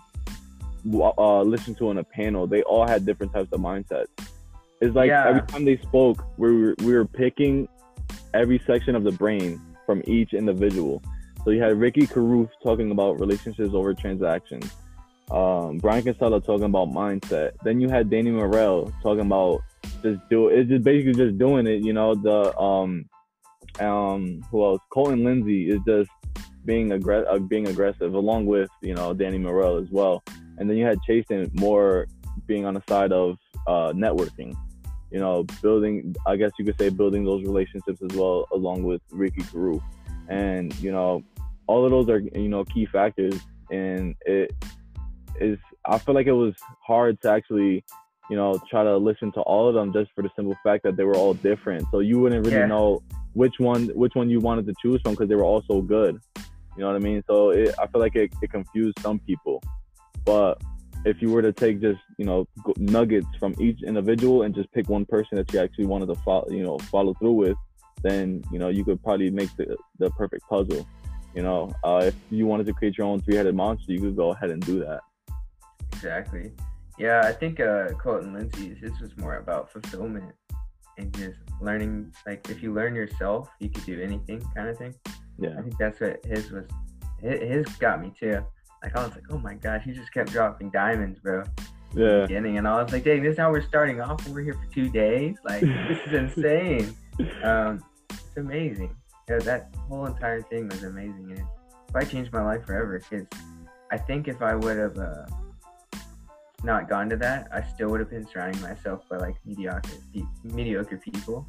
uh, 0.92 1.42
listened 1.42 1.78
to 1.78 1.88
on 1.88 1.98
a 1.98 2.04
panel, 2.04 2.46
they 2.46 2.62
all 2.62 2.86
had 2.86 3.06
different 3.06 3.32
types 3.32 3.52
of 3.52 3.60
mindsets. 3.60 4.06
It's 4.80 4.96
like 4.96 5.08
yeah. 5.08 5.28
every 5.28 5.42
time 5.42 5.64
they 5.64 5.76
spoke, 5.78 6.24
we 6.36 6.60
were 6.60 6.74
we 6.80 6.92
were 6.92 7.04
picking 7.04 7.68
every 8.34 8.60
section 8.66 8.96
of 8.96 9.04
the 9.04 9.12
brain 9.12 9.60
from 9.86 10.02
each 10.06 10.32
individual. 10.32 11.02
So 11.44 11.50
you 11.50 11.60
had 11.60 11.78
Ricky 11.78 12.06
Carruth 12.06 12.50
talking 12.62 12.90
about 12.90 13.18
relationships 13.18 13.74
over 13.74 13.94
transactions. 13.94 14.70
Um, 15.30 15.78
Brian 15.78 16.02
Casella 16.02 16.40
talking 16.40 16.64
about 16.64 16.90
mindset. 16.90 17.52
Then 17.64 17.80
you 17.80 17.88
had 17.88 18.10
Danny 18.10 18.30
Morel 18.30 18.92
talking 19.02 19.26
about 19.26 19.60
just 20.02 20.20
do 20.28 20.48
it's 20.48 20.68
just 20.68 20.84
basically 20.84 21.14
just 21.14 21.38
doing 21.38 21.66
it. 21.66 21.82
You 21.82 21.92
know 21.92 22.14
the 22.14 22.56
um 22.58 23.06
um 23.80 24.42
who 24.50 24.64
else? 24.64 24.80
Colton 24.92 25.24
Lindsay 25.24 25.70
is 25.70 25.80
just 25.86 26.10
being 26.64 26.92
aggressive, 26.92 27.28
uh, 27.28 27.38
being 27.38 27.68
aggressive, 27.68 28.14
along 28.14 28.46
with 28.46 28.70
you 28.82 28.94
know 28.94 29.14
Danny 29.14 29.38
Morel 29.38 29.78
as 29.78 29.90
well. 29.90 30.22
And 30.58 30.68
then 30.68 30.76
you 30.76 30.84
had 30.84 31.00
Chasten 31.02 31.50
more 31.54 32.06
being 32.46 32.66
on 32.66 32.74
the 32.74 32.82
side 32.88 33.12
of 33.12 33.38
uh, 33.66 33.92
networking. 33.92 34.54
You 35.10 35.18
know, 35.20 35.44
building. 35.60 36.14
I 36.26 36.36
guess 36.36 36.52
you 36.58 36.64
could 36.64 36.78
say 36.78 36.88
building 36.88 37.24
those 37.24 37.42
relationships 37.42 38.00
as 38.02 38.16
well, 38.16 38.48
along 38.52 38.84
with 38.84 39.02
Ricky 39.10 39.42
Carruth. 39.42 39.82
And 40.28 40.74
you 40.80 40.92
know, 40.92 41.22
all 41.66 41.84
of 41.84 41.90
those 41.90 42.08
are 42.08 42.18
you 42.18 42.48
know 42.48 42.64
key 42.64 42.86
factors. 42.86 43.38
And 43.70 44.14
it 44.26 44.54
is 45.40 45.58
i 45.86 45.96
feel 45.98 46.14
like 46.14 46.26
it 46.26 46.32
was 46.32 46.54
hard 46.86 47.20
to 47.22 47.30
actually 47.30 47.82
you 48.28 48.36
know 48.36 48.60
try 48.70 48.84
to 48.84 48.96
listen 48.96 49.32
to 49.32 49.40
all 49.40 49.68
of 49.68 49.74
them 49.74 49.92
just 49.92 50.10
for 50.14 50.22
the 50.22 50.28
simple 50.36 50.56
fact 50.62 50.84
that 50.84 50.96
they 50.96 51.04
were 51.04 51.16
all 51.16 51.34
different. 51.34 51.84
So 51.90 52.00
you 52.00 52.18
wouldn't 52.20 52.46
really 52.46 52.58
yeah. 52.58 52.66
know 52.66 53.02
which 53.34 53.54
one 53.58 53.88
which 53.88 54.14
one 54.14 54.30
you 54.30 54.40
wanted 54.40 54.66
to 54.66 54.74
choose 54.80 55.00
from 55.02 55.12
because 55.12 55.28
they 55.28 55.34
were 55.34 55.44
all 55.44 55.62
so 55.70 55.80
good. 55.80 56.20
You 56.36 56.80
know 56.80 56.86
what 56.86 56.96
i 56.96 57.00
mean? 57.00 57.22
So 57.26 57.50
it, 57.50 57.74
i 57.78 57.86
feel 57.86 58.00
like 58.00 58.16
it, 58.16 58.32
it 58.40 58.50
confused 58.50 58.98
some 59.00 59.18
people. 59.18 59.62
But 60.24 60.62
if 61.04 61.20
you 61.20 61.30
were 61.30 61.42
to 61.42 61.52
take 61.52 61.80
just 61.80 62.00
you 62.18 62.24
know 62.24 62.46
nuggets 62.76 63.26
from 63.38 63.54
each 63.58 63.82
individual 63.82 64.42
and 64.42 64.54
just 64.54 64.70
pick 64.72 64.88
one 64.88 65.04
person 65.04 65.36
that 65.36 65.52
you 65.52 65.60
actually 65.60 65.86
wanted 65.86 66.06
to 66.06 66.14
follow 66.16 66.48
you 66.50 66.62
know 66.62 66.78
follow 66.78 67.14
through 67.14 67.32
with 67.32 67.56
then 68.02 68.42
you 68.52 68.58
know 68.58 68.68
you 68.68 68.84
could 68.84 69.02
probably 69.02 69.30
make 69.30 69.54
the, 69.56 69.76
the 69.98 70.10
perfect 70.10 70.48
puzzle 70.48 70.86
you 71.34 71.42
know, 71.42 71.72
uh, 71.82 72.02
if 72.04 72.14
you 72.30 72.46
wanted 72.46 72.66
to 72.66 72.72
create 72.72 72.98
your 72.98 73.06
own 73.06 73.20
three-headed 73.20 73.54
monster, 73.54 73.92
you 73.92 74.00
could 74.00 74.16
go 74.16 74.32
ahead 74.32 74.50
and 74.50 74.64
do 74.64 74.80
that. 74.80 75.00
Exactly. 75.92 76.52
Yeah, 76.98 77.22
I 77.24 77.32
think 77.32 77.58
uh, 77.60 77.88
Colton 77.98 78.34
Lindsay's 78.34 78.78
his 78.78 79.00
was 79.00 79.16
more 79.16 79.36
about 79.36 79.72
fulfillment 79.72 80.32
and 80.98 81.12
just 81.14 81.38
learning. 81.60 82.12
Like, 82.26 82.48
if 82.50 82.62
you 82.62 82.72
learn 82.72 82.94
yourself, 82.94 83.48
you 83.60 83.70
could 83.70 83.84
do 83.86 84.00
anything, 84.00 84.42
kind 84.54 84.68
of 84.68 84.76
thing. 84.76 84.94
Yeah. 85.38 85.58
I 85.58 85.62
think 85.62 85.78
that's 85.78 86.00
what 86.00 86.24
his 86.24 86.50
was. 86.50 86.66
His 87.20 87.66
got 87.76 88.02
me 88.02 88.12
too. 88.18 88.44
Like, 88.82 88.96
I 88.96 89.04
was 89.04 89.14
like, 89.14 89.24
oh 89.30 89.38
my 89.38 89.54
gosh, 89.54 89.84
he 89.84 89.92
just 89.92 90.12
kept 90.12 90.32
dropping 90.32 90.70
diamonds, 90.70 91.18
bro. 91.20 91.44
Yeah. 91.94 92.22
Beginning, 92.22 92.58
and 92.58 92.66
I 92.66 92.82
was 92.82 92.92
like, 92.92 93.04
dang, 93.04 93.22
this 93.22 93.32
is 93.32 93.38
how 93.38 93.50
we're 93.50 93.62
starting 93.62 94.00
off. 94.00 94.26
We're 94.28 94.42
here 94.42 94.54
for 94.54 94.66
two 94.74 94.88
days. 94.90 95.36
Like, 95.44 95.60
this 95.60 95.98
is 96.06 96.12
insane. 96.36 96.96
Um, 97.42 97.82
it's 98.10 98.36
amazing 98.36 98.94
yeah, 99.28 99.38
that 99.38 99.74
whole 99.88 100.06
entire 100.06 100.42
thing 100.42 100.68
was 100.68 100.82
amazing, 100.82 101.30
and 101.30 101.38
it 101.38 101.44
probably 101.90 102.10
changed 102.10 102.32
my 102.32 102.42
life 102.42 102.64
forever. 102.64 102.98
Because 102.98 103.26
I 103.90 103.98
think 103.98 104.28
if 104.28 104.42
I 104.42 104.54
would 104.54 104.76
have 104.76 104.98
uh, 104.98 105.26
not 106.64 106.88
gone 106.88 107.08
to 107.10 107.16
that, 107.16 107.48
I 107.52 107.62
still 107.62 107.90
would 107.90 108.00
have 108.00 108.10
been 108.10 108.26
surrounding 108.26 108.60
myself 108.60 109.08
by 109.08 109.18
like 109.18 109.36
mediocre, 109.44 109.90
mediocre 110.44 110.96
people, 110.98 111.48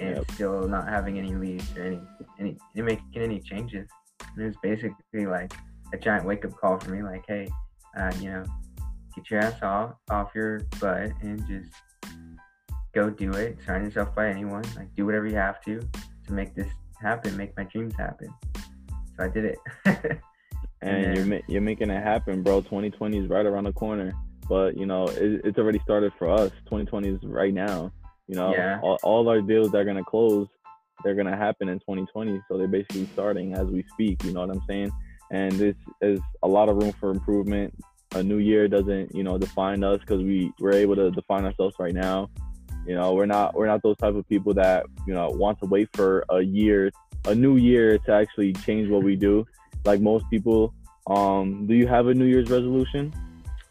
and 0.00 0.16
yep. 0.16 0.30
still 0.32 0.68
not 0.68 0.88
having 0.88 1.18
any 1.18 1.34
leads 1.34 1.76
or 1.76 1.84
any 1.84 2.00
any, 2.38 2.56
making 2.74 3.04
any 3.14 3.40
changes. 3.40 3.88
And 4.34 4.44
it 4.44 4.46
was 4.46 4.56
basically 4.62 5.26
like 5.26 5.52
a 5.92 5.98
giant 5.98 6.24
wake 6.24 6.44
up 6.44 6.56
call 6.56 6.78
for 6.78 6.90
me, 6.90 7.02
like, 7.02 7.24
hey, 7.28 7.48
uh, 7.96 8.12
you 8.20 8.30
know, 8.30 8.44
get 9.14 9.30
your 9.30 9.40
ass 9.40 9.62
off 9.62 9.94
off 10.10 10.34
your 10.34 10.60
butt 10.80 11.12
and 11.22 11.46
just 11.46 11.70
go 12.94 13.10
do 13.10 13.30
it. 13.32 13.58
Sign 13.64 13.84
yourself 13.84 14.14
by 14.14 14.28
anyone. 14.28 14.64
Like 14.74 14.94
do 14.96 15.06
whatever 15.06 15.26
you 15.26 15.36
have 15.36 15.60
to 15.62 15.80
to 16.26 16.32
make 16.32 16.54
this 16.54 16.72
happen, 17.00 17.36
make 17.36 17.56
my 17.56 17.64
dreams 17.64 17.94
happen. 17.96 18.28
So 19.16 19.24
I 19.24 19.28
did 19.28 19.44
it. 19.44 19.58
and 20.82 21.16
you're 21.16 21.40
you're 21.48 21.62
making 21.62 21.90
it 21.90 22.02
happen, 22.02 22.42
bro. 22.42 22.60
2020 22.60 23.18
is 23.18 23.28
right 23.28 23.46
around 23.46 23.64
the 23.64 23.72
corner, 23.72 24.12
but 24.48 24.76
you 24.76 24.86
know 24.86 25.04
it, 25.04 25.40
it's 25.44 25.58
already 25.58 25.78
started 25.80 26.12
for 26.18 26.30
us. 26.30 26.50
2020 26.66 27.08
is 27.08 27.18
right 27.24 27.54
now. 27.54 27.92
You 28.28 28.34
know, 28.36 28.52
Yeah. 28.52 28.80
all, 28.82 28.98
all 29.02 29.28
our 29.28 29.40
deals 29.40 29.70
that 29.70 29.78
are 29.78 29.84
gonna 29.84 30.04
close, 30.04 30.48
they're 31.04 31.14
gonna 31.14 31.36
happen 31.36 31.68
in 31.68 31.78
2020. 31.80 32.40
So 32.48 32.58
they're 32.58 32.68
basically 32.68 33.06
starting 33.12 33.54
as 33.54 33.66
we 33.68 33.84
speak. 33.92 34.22
You 34.24 34.32
know 34.32 34.40
what 34.40 34.50
I'm 34.50 34.62
saying? 34.68 34.90
And 35.30 35.52
this 35.52 35.74
is 36.02 36.20
a 36.42 36.48
lot 36.48 36.68
of 36.68 36.76
room 36.76 36.92
for 37.00 37.10
improvement. 37.10 37.74
A 38.14 38.22
new 38.22 38.38
year 38.38 38.68
doesn't, 38.68 39.14
you 39.14 39.22
know, 39.24 39.36
define 39.38 39.82
us 39.82 39.98
because 40.00 40.22
we 40.22 40.52
we're 40.60 40.72
able 40.72 40.96
to 40.96 41.10
define 41.10 41.44
ourselves 41.44 41.76
right 41.78 41.94
now. 41.94 42.28
You 42.86 42.94
know, 42.94 43.14
we're 43.14 43.26
not 43.26 43.54
we're 43.54 43.66
not 43.66 43.82
those 43.82 43.96
type 43.96 44.14
of 44.14 44.28
people 44.28 44.54
that 44.54 44.86
you 45.06 45.14
know 45.14 45.28
want 45.30 45.58
to 45.60 45.66
wait 45.66 45.88
for 45.92 46.24
a 46.30 46.40
year, 46.40 46.90
a 47.26 47.34
new 47.34 47.56
year 47.56 47.98
to 47.98 48.12
actually 48.12 48.52
change 48.52 48.88
what 48.88 49.02
we 49.02 49.16
do. 49.16 49.46
Like 49.84 50.00
most 50.00 50.24
people, 50.30 50.74
um, 51.06 51.66
do 51.66 51.74
you 51.74 51.86
have 51.86 52.06
a 52.06 52.14
New 52.14 52.26
Year's 52.26 52.50
resolution? 52.50 53.12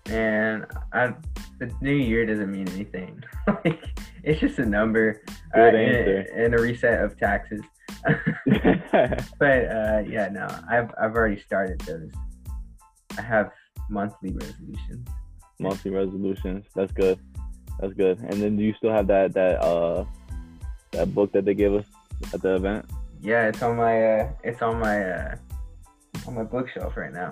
and 0.07 0.65
I, 0.93 1.13
the 1.59 1.71
new 1.81 1.95
year 1.95 2.25
doesn't 2.25 2.51
mean 2.51 2.67
anything. 2.69 3.23
like 3.47 3.99
it's 4.23 4.39
just 4.39 4.59
a 4.59 4.65
number 4.65 5.21
uh, 5.55 5.61
and, 5.61 5.75
answer. 5.75 6.19
and 6.35 6.53
a 6.53 6.61
reset 6.61 7.03
of 7.03 7.17
taxes. 7.17 7.61
but 8.45 9.71
uh, 9.71 10.03
yeah, 10.07 10.29
no, 10.31 10.47
I've 10.69 10.91
I've 10.99 11.15
already 11.15 11.39
started 11.39 11.79
those. 11.81 12.11
I 13.17 13.21
have 13.21 13.51
monthly 13.89 14.31
resolutions. 14.31 15.07
monthly 15.59 15.91
resolutions. 15.91 16.65
That's 16.75 16.91
good. 16.91 17.19
That's 17.79 17.93
good. 17.93 18.19
And 18.19 18.41
then 18.41 18.57
do 18.57 18.63
you 18.63 18.73
still 18.75 18.91
have 18.91 19.07
that 19.07 19.33
that 19.33 19.61
uh 19.61 20.05
that 20.91 21.13
book 21.13 21.31
that 21.33 21.45
they 21.45 21.53
gave 21.53 21.73
us 21.73 21.85
at 22.33 22.41
the 22.41 22.55
event? 22.55 22.85
Yeah, 23.21 23.47
it's 23.47 23.61
on 23.61 23.77
my 23.77 24.19
uh, 24.19 24.31
it's 24.43 24.61
on 24.61 24.79
my 24.79 25.03
uh, 25.03 25.35
on 26.27 26.35
my 26.35 26.43
bookshelf 26.43 26.95
right 26.95 27.13
now. 27.13 27.31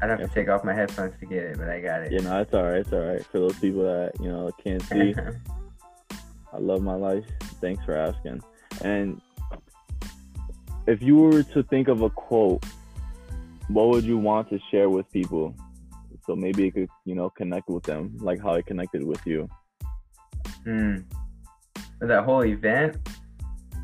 I'd 0.00 0.10
have 0.10 0.20
to 0.20 0.28
take 0.28 0.48
off 0.48 0.64
my 0.64 0.74
headphones 0.74 1.18
to 1.20 1.26
get 1.26 1.42
it, 1.42 1.58
but 1.58 1.68
I 1.68 1.80
got 1.80 2.02
it. 2.02 2.12
You 2.12 2.20
know, 2.20 2.40
it's 2.40 2.54
all 2.54 2.62
right. 2.62 2.78
It's 2.78 2.92
all 2.92 3.00
right 3.00 3.24
for 3.26 3.40
those 3.40 3.58
people 3.58 3.82
that 3.82 4.12
you 4.20 4.28
know 4.28 4.50
can't 4.62 4.82
see. 4.82 5.14
I 6.52 6.58
love 6.58 6.82
my 6.82 6.94
life. 6.94 7.24
Thanks 7.60 7.84
for 7.84 7.96
asking. 7.96 8.42
And 8.82 9.20
if 10.86 11.02
you 11.02 11.16
were 11.16 11.42
to 11.42 11.62
think 11.64 11.88
of 11.88 12.02
a 12.02 12.10
quote, 12.10 12.64
what 13.68 13.88
would 13.88 14.04
you 14.04 14.16
want 14.16 14.48
to 14.50 14.58
share 14.70 14.88
with 14.88 15.10
people? 15.12 15.54
So 16.26 16.34
maybe 16.34 16.66
it 16.66 16.72
could, 16.72 16.88
you 17.04 17.14
know, 17.14 17.30
connect 17.30 17.68
with 17.68 17.84
them, 17.84 18.16
like 18.20 18.40
how 18.40 18.54
it 18.54 18.66
connected 18.66 19.04
with 19.04 19.24
you. 19.26 19.48
Hmm. 20.64 20.96
For 21.98 22.06
that 22.06 22.24
whole 22.24 22.44
event, 22.44 22.96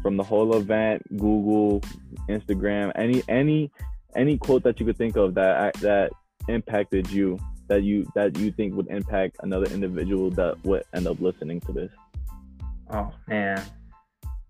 From 0.02 0.16
the 0.16 0.22
whole 0.22 0.54
event, 0.56 1.02
Google, 1.16 1.80
Instagram, 2.28 2.92
any 2.94 3.22
any 3.28 3.70
any 4.14 4.38
quote 4.38 4.62
that 4.64 4.78
you 4.78 4.86
could 4.86 4.96
think 4.98 5.16
of 5.16 5.34
that 5.34 5.74
that 5.80 6.12
impacted 6.48 7.10
you, 7.10 7.38
that 7.68 7.82
you 7.82 8.06
that 8.14 8.36
you 8.38 8.52
think 8.52 8.74
would 8.74 8.88
impact 8.88 9.36
another 9.40 9.66
individual 9.72 10.30
that 10.32 10.62
would 10.64 10.84
end 10.94 11.06
up 11.06 11.20
listening 11.20 11.60
to 11.62 11.72
this. 11.72 11.90
oh 12.90 13.10
man, 13.26 13.62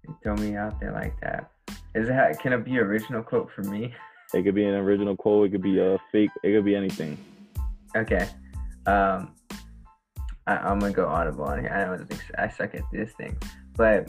you 0.06 0.16
throw 0.22 0.34
me 0.36 0.56
out 0.56 0.78
there 0.80 0.92
like 0.92 1.18
that. 1.20 1.50
Is 1.94 2.08
that 2.08 2.40
can 2.40 2.52
it 2.52 2.64
be 2.64 2.78
original 2.78 3.22
quote 3.22 3.50
for 3.54 3.62
me? 3.62 3.94
It 4.32 4.42
could 4.42 4.56
be 4.56 4.64
an 4.64 4.74
original 4.74 5.14
quote, 5.14 5.46
it 5.46 5.50
could 5.52 5.62
be 5.62 5.78
a 5.78 5.96
fake, 6.10 6.30
it 6.42 6.50
could 6.52 6.64
be 6.64 6.74
anything. 6.74 7.16
Okay. 7.94 8.26
Um, 8.84 9.32
I, 10.46 10.56
I'm 10.56 10.78
gonna 10.78 10.92
go 10.92 11.06
audible 11.06 11.44
on 11.44 11.60
here. 11.60 11.72
I 11.72 11.84
don't 11.84 12.06
think 12.08 12.22
I 12.38 12.48
suck 12.48 12.74
at 12.74 12.82
this 12.92 13.12
thing, 13.12 13.36
but 13.76 14.08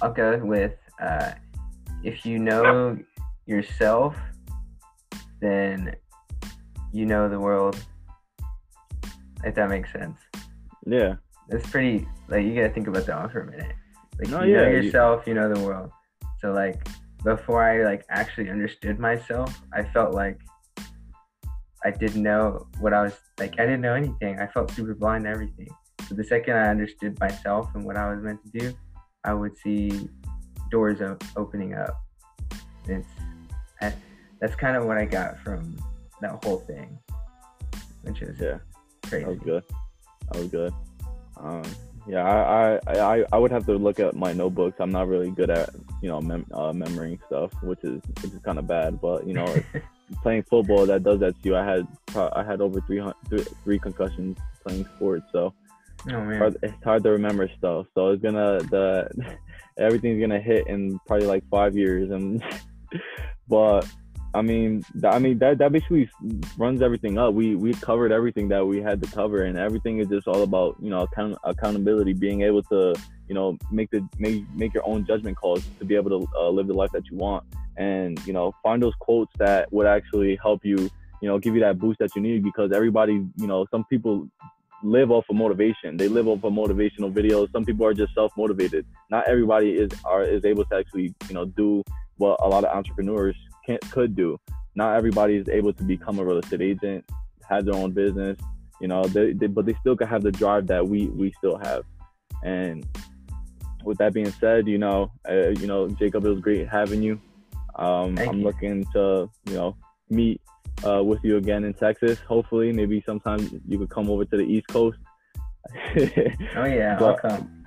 I'll 0.00 0.12
go 0.12 0.38
with 0.38 0.74
uh, 1.00 1.32
if 2.02 2.26
you 2.26 2.38
know 2.38 2.98
yourself, 3.46 4.16
then 5.40 5.94
you 6.92 7.06
know 7.06 7.28
the 7.28 7.38
world. 7.38 7.76
If 9.44 9.54
that 9.56 9.68
makes 9.68 9.92
sense. 9.92 10.18
Yeah. 10.86 11.16
It's 11.48 11.68
pretty 11.68 12.06
like 12.28 12.44
you 12.44 12.54
gotta 12.54 12.70
think 12.72 12.86
about 12.86 13.06
that 13.06 13.18
one 13.18 13.30
for 13.30 13.40
a 13.40 13.50
minute. 13.50 13.74
Like 14.18 14.28
No, 14.28 14.42
you 14.42 14.54
know 14.54 14.62
yeah, 14.62 14.68
you- 14.68 14.82
yourself, 14.82 15.26
you 15.26 15.34
know 15.34 15.52
the 15.52 15.60
world. 15.60 15.90
So 16.40 16.52
like 16.52 16.86
before 17.24 17.62
I 17.62 17.84
like 17.84 18.04
actually 18.08 18.50
understood 18.50 18.98
myself, 18.98 19.60
I 19.72 19.82
felt 19.84 20.12
like 20.14 20.40
I 21.84 21.90
didn't 21.90 22.22
know 22.22 22.66
what 22.80 22.92
I 22.92 23.02
was 23.02 23.14
like. 23.38 23.54
I 23.58 23.64
didn't 23.64 23.80
know 23.80 23.94
anything. 23.94 24.38
I 24.38 24.46
felt 24.46 24.70
super 24.70 24.94
blind 24.94 25.24
to 25.24 25.30
everything. 25.30 25.68
So 26.08 26.14
the 26.14 26.24
second 26.24 26.56
I 26.56 26.68
understood 26.68 27.18
myself 27.20 27.68
and 27.74 27.84
what 27.84 27.96
I 27.96 28.12
was 28.14 28.22
meant 28.22 28.40
to 28.44 28.58
do, 28.58 28.72
I 29.24 29.34
would 29.34 29.56
see 29.58 30.08
doors 30.70 31.00
op- 31.02 31.24
opening 31.36 31.74
up. 31.74 32.00
It's 32.86 33.06
I, 33.80 33.92
that's 34.40 34.54
kind 34.54 34.76
of 34.76 34.84
what 34.84 34.98
I 34.98 35.04
got 35.04 35.38
from 35.40 35.76
that 36.20 36.44
whole 36.44 36.60
thing, 36.60 36.98
which 38.02 38.22
is 38.22 38.38
Yeah. 38.40 38.58
crazy. 39.04 39.24
That 39.24 39.30
was 39.30 39.38
good. 39.40 39.64
That 40.30 40.38
was 40.38 40.48
good. 40.48 40.72
Um, 41.36 41.62
yeah, 42.06 42.22
I, 42.24 42.78
I, 42.92 43.16
I, 43.18 43.24
I 43.32 43.38
would 43.38 43.50
have 43.52 43.66
to 43.66 43.74
look 43.74 44.00
at 44.00 44.14
my 44.14 44.32
notebooks. 44.32 44.76
I'm 44.80 44.90
not 44.92 45.08
really 45.08 45.30
good 45.30 45.50
at 45.50 45.70
you 46.02 46.08
know 46.08 46.20
mem- 46.20 46.46
uh, 46.52 46.72
memorying 46.72 47.18
stuff, 47.26 47.50
which 47.62 47.82
is 47.84 48.02
which 48.22 48.32
is 48.32 48.40
kind 48.44 48.58
of 48.58 48.66
bad. 48.66 49.00
But 49.00 49.26
you 49.26 49.32
know, 49.34 49.46
playing 50.22 50.42
football 50.42 50.84
that 50.86 51.02
does 51.02 51.20
that 51.20 51.40
to 51.42 51.48
you. 51.48 51.56
I 51.56 51.64
had 51.64 51.86
I 52.14 52.42
had 52.44 52.60
over 52.60 52.80
300 52.82 53.14
three, 53.28 53.44
three 53.64 53.78
concussions 53.78 54.36
playing 54.66 54.84
sports, 54.96 55.24
so 55.32 55.54
Oh 56.08 56.20
man. 56.24 56.38
hard, 56.38 56.56
it's 56.62 56.84
hard 56.84 57.04
to 57.04 57.10
remember 57.10 57.48
stuff. 57.56 57.86
So 57.94 58.08
it's 58.10 58.22
gonna 58.22 58.58
the 58.58 59.08
everything's 59.78 60.20
gonna 60.20 60.40
hit 60.40 60.66
in 60.66 60.98
probably 61.06 61.26
like 61.26 61.48
five 61.48 61.76
years, 61.76 62.10
and 62.10 62.42
but 63.48 63.86
I 64.34 64.40
mean, 64.40 64.82
I 65.04 65.18
mean 65.18 65.38
that 65.38 65.58
that 65.58 65.72
basically 65.72 66.08
runs 66.56 66.80
everything 66.80 67.18
up. 67.18 67.34
We 67.34 67.54
we 67.54 67.74
covered 67.74 68.12
everything 68.12 68.48
that 68.48 68.66
we 68.66 68.80
had 68.80 69.02
to 69.02 69.10
cover, 69.10 69.42
and 69.42 69.58
everything 69.58 69.98
is 69.98 70.08
just 70.08 70.26
all 70.26 70.42
about 70.42 70.76
you 70.80 70.88
know 70.88 71.02
account- 71.02 71.38
accountability, 71.44 72.14
being 72.14 72.40
able 72.42 72.62
to 72.64 72.94
you 73.28 73.34
know 73.34 73.58
make 73.70 73.90
the 73.90 74.06
make 74.18 74.44
make 74.54 74.72
your 74.72 74.86
own 74.88 75.04
judgment 75.04 75.36
calls 75.36 75.62
to 75.78 75.84
be 75.84 75.96
able 75.96 76.20
to 76.20 76.28
uh, 76.38 76.48
live 76.48 76.66
the 76.66 76.72
life 76.72 76.90
that 76.92 77.10
you 77.10 77.16
want, 77.18 77.44
and 77.76 78.24
you 78.26 78.32
know 78.32 78.54
find 78.62 78.82
those 78.82 78.94
quotes 79.00 79.32
that 79.38 79.70
would 79.70 79.86
actually 79.86 80.36
help 80.36 80.64
you, 80.64 80.78
you 81.20 81.28
know, 81.28 81.38
give 81.38 81.54
you 81.54 81.60
that 81.60 81.78
boost 81.78 81.98
that 81.98 82.16
you 82.16 82.22
need 82.22 82.42
because 82.42 82.72
everybody, 82.72 83.22
you 83.36 83.46
know, 83.46 83.66
some 83.70 83.84
people 83.84 84.26
live 84.82 85.10
off 85.10 85.26
of 85.28 85.36
motivation. 85.36 85.98
They 85.98 86.08
live 86.08 86.26
off 86.26 86.42
of 86.42 86.54
motivational 86.54 87.12
videos. 87.12 87.52
Some 87.52 87.66
people 87.66 87.84
are 87.86 87.92
just 87.92 88.14
self 88.14 88.32
motivated. 88.38 88.86
Not 89.10 89.28
everybody 89.28 89.72
is 89.72 89.90
are 90.06 90.24
is 90.24 90.46
able 90.46 90.64
to 90.64 90.76
actually 90.76 91.14
you 91.28 91.34
know 91.34 91.44
do 91.44 91.82
what 92.16 92.38
a 92.40 92.48
lot 92.48 92.64
of 92.64 92.74
entrepreneurs 92.74 93.36
can 93.64 93.78
could 93.90 94.14
do. 94.16 94.38
Not 94.74 94.96
everybody 94.96 95.36
is 95.36 95.48
able 95.48 95.72
to 95.72 95.82
become 95.84 96.18
a 96.18 96.24
real 96.24 96.38
estate 96.38 96.62
agent, 96.62 97.04
have 97.48 97.64
their 97.64 97.74
own 97.74 97.92
business. 97.92 98.38
You 98.80 98.88
know, 98.88 99.04
they, 99.04 99.32
they 99.32 99.46
but 99.46 99.66
they 99.66 99.74
still 99.80 99.96
can 99.96 100.08
have 100.08 100.22
the 100.22 100.32
drive 100.32 100.66
that 100.68 100.86
we 100.86 101.06
we 101.08 101.32
still 101.38 101.58
have. 101.62 101.84
And 102.42 102.86
with 103.84 103.98
that 103.98 104.12
being 104.14 104.30
said, 104.32 104.66
you 104.66 104.78
know, 104.78 105.10
uh, 105.28 105.50
you 105.50 105.66
know, 105.66 105.88
Jacob, 105.88 106.24
it 106.24 106.30
was 106.30 106.40
great 106.40 106.68
having 106.68 107.02
you. 107.02 107.20
Um, 107.76 108.18
I'm 108.18 108.38
you. 108.38 108.44
looking 108.44 108.84
to 108.92 109.28
you 109.46 109.54
know 109.54 109.76
meet 110.10 110.40
uh, 110.86 111.02
with 111.02 111.20
you 111.22 111.36
again 111.36 111.64
in 111.64 111.74
Texas. 111.74 112.18
Hopefully, 112.20 112.72
maybe 112.72 113.02
sometime 113.06 113.62
you 113.68 113.78
could 113.78 113.90
come 113.90 114.10
over 114.10 114.24
to 114.24 114.36
the 114.36 114.44
East 114.44 114.68
Coast. 114.68 114.98
Oh 116.56 116.64
yeah, 116.64 116.96
But- 116.98 117.24
I'll 117.24 117.30
come. 117.30 117.64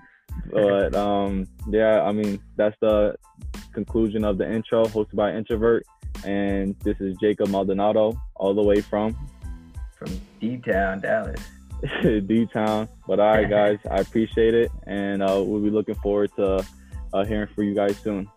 but 0.52 0.96
um, 0.96 1.46
yeah, 1.70 2.02
I 2.02 2.12
mean 2.12 2.40
that's 2.56 2.76
the 2.82 3.16
conclusion 3.76 4.24
of 4.24 4.40
the 4.40 4.52
intro, 4.52 4.86
hosted 4.86 5.16
by 5.16 5.34
Introvert, 5.34 5.86
and 6.24 6.76
this 6.80 7.00
is 7.00 7.16
Jacob 7.18 7.50
Maldonado, 7.50 8.20
all 8.36 8.56
the 8.56 8.64
way 8.64 8.82
from 8.82 9.16
From 9.98 10.20
D 10.42 10.58
Town, 10.58 11.00
Dallas. 11.00 11.40
D 12.02 12.48
Town. 12.52 12.90
But 13.08 13.20
all 13.20 13.30
right, 13.30 13.50
guys, 13.60 13.80
I 13.90 13.98
appreciate 13.98 14.54
it, 14.54 14.72
and 14.88 15.22
uh, 15.22 15.42
we'll 15.46 15.62
be 15.62 15.70
looking 15.70 15.96
forward 15.96 16.32
to 16.38 16.66
uh, 17.14 17.26
hearing 17.26 17.48
from 17.54 17.66
you 17.66 17.76
guys 17.76 17.98
soon. 18.00 18.28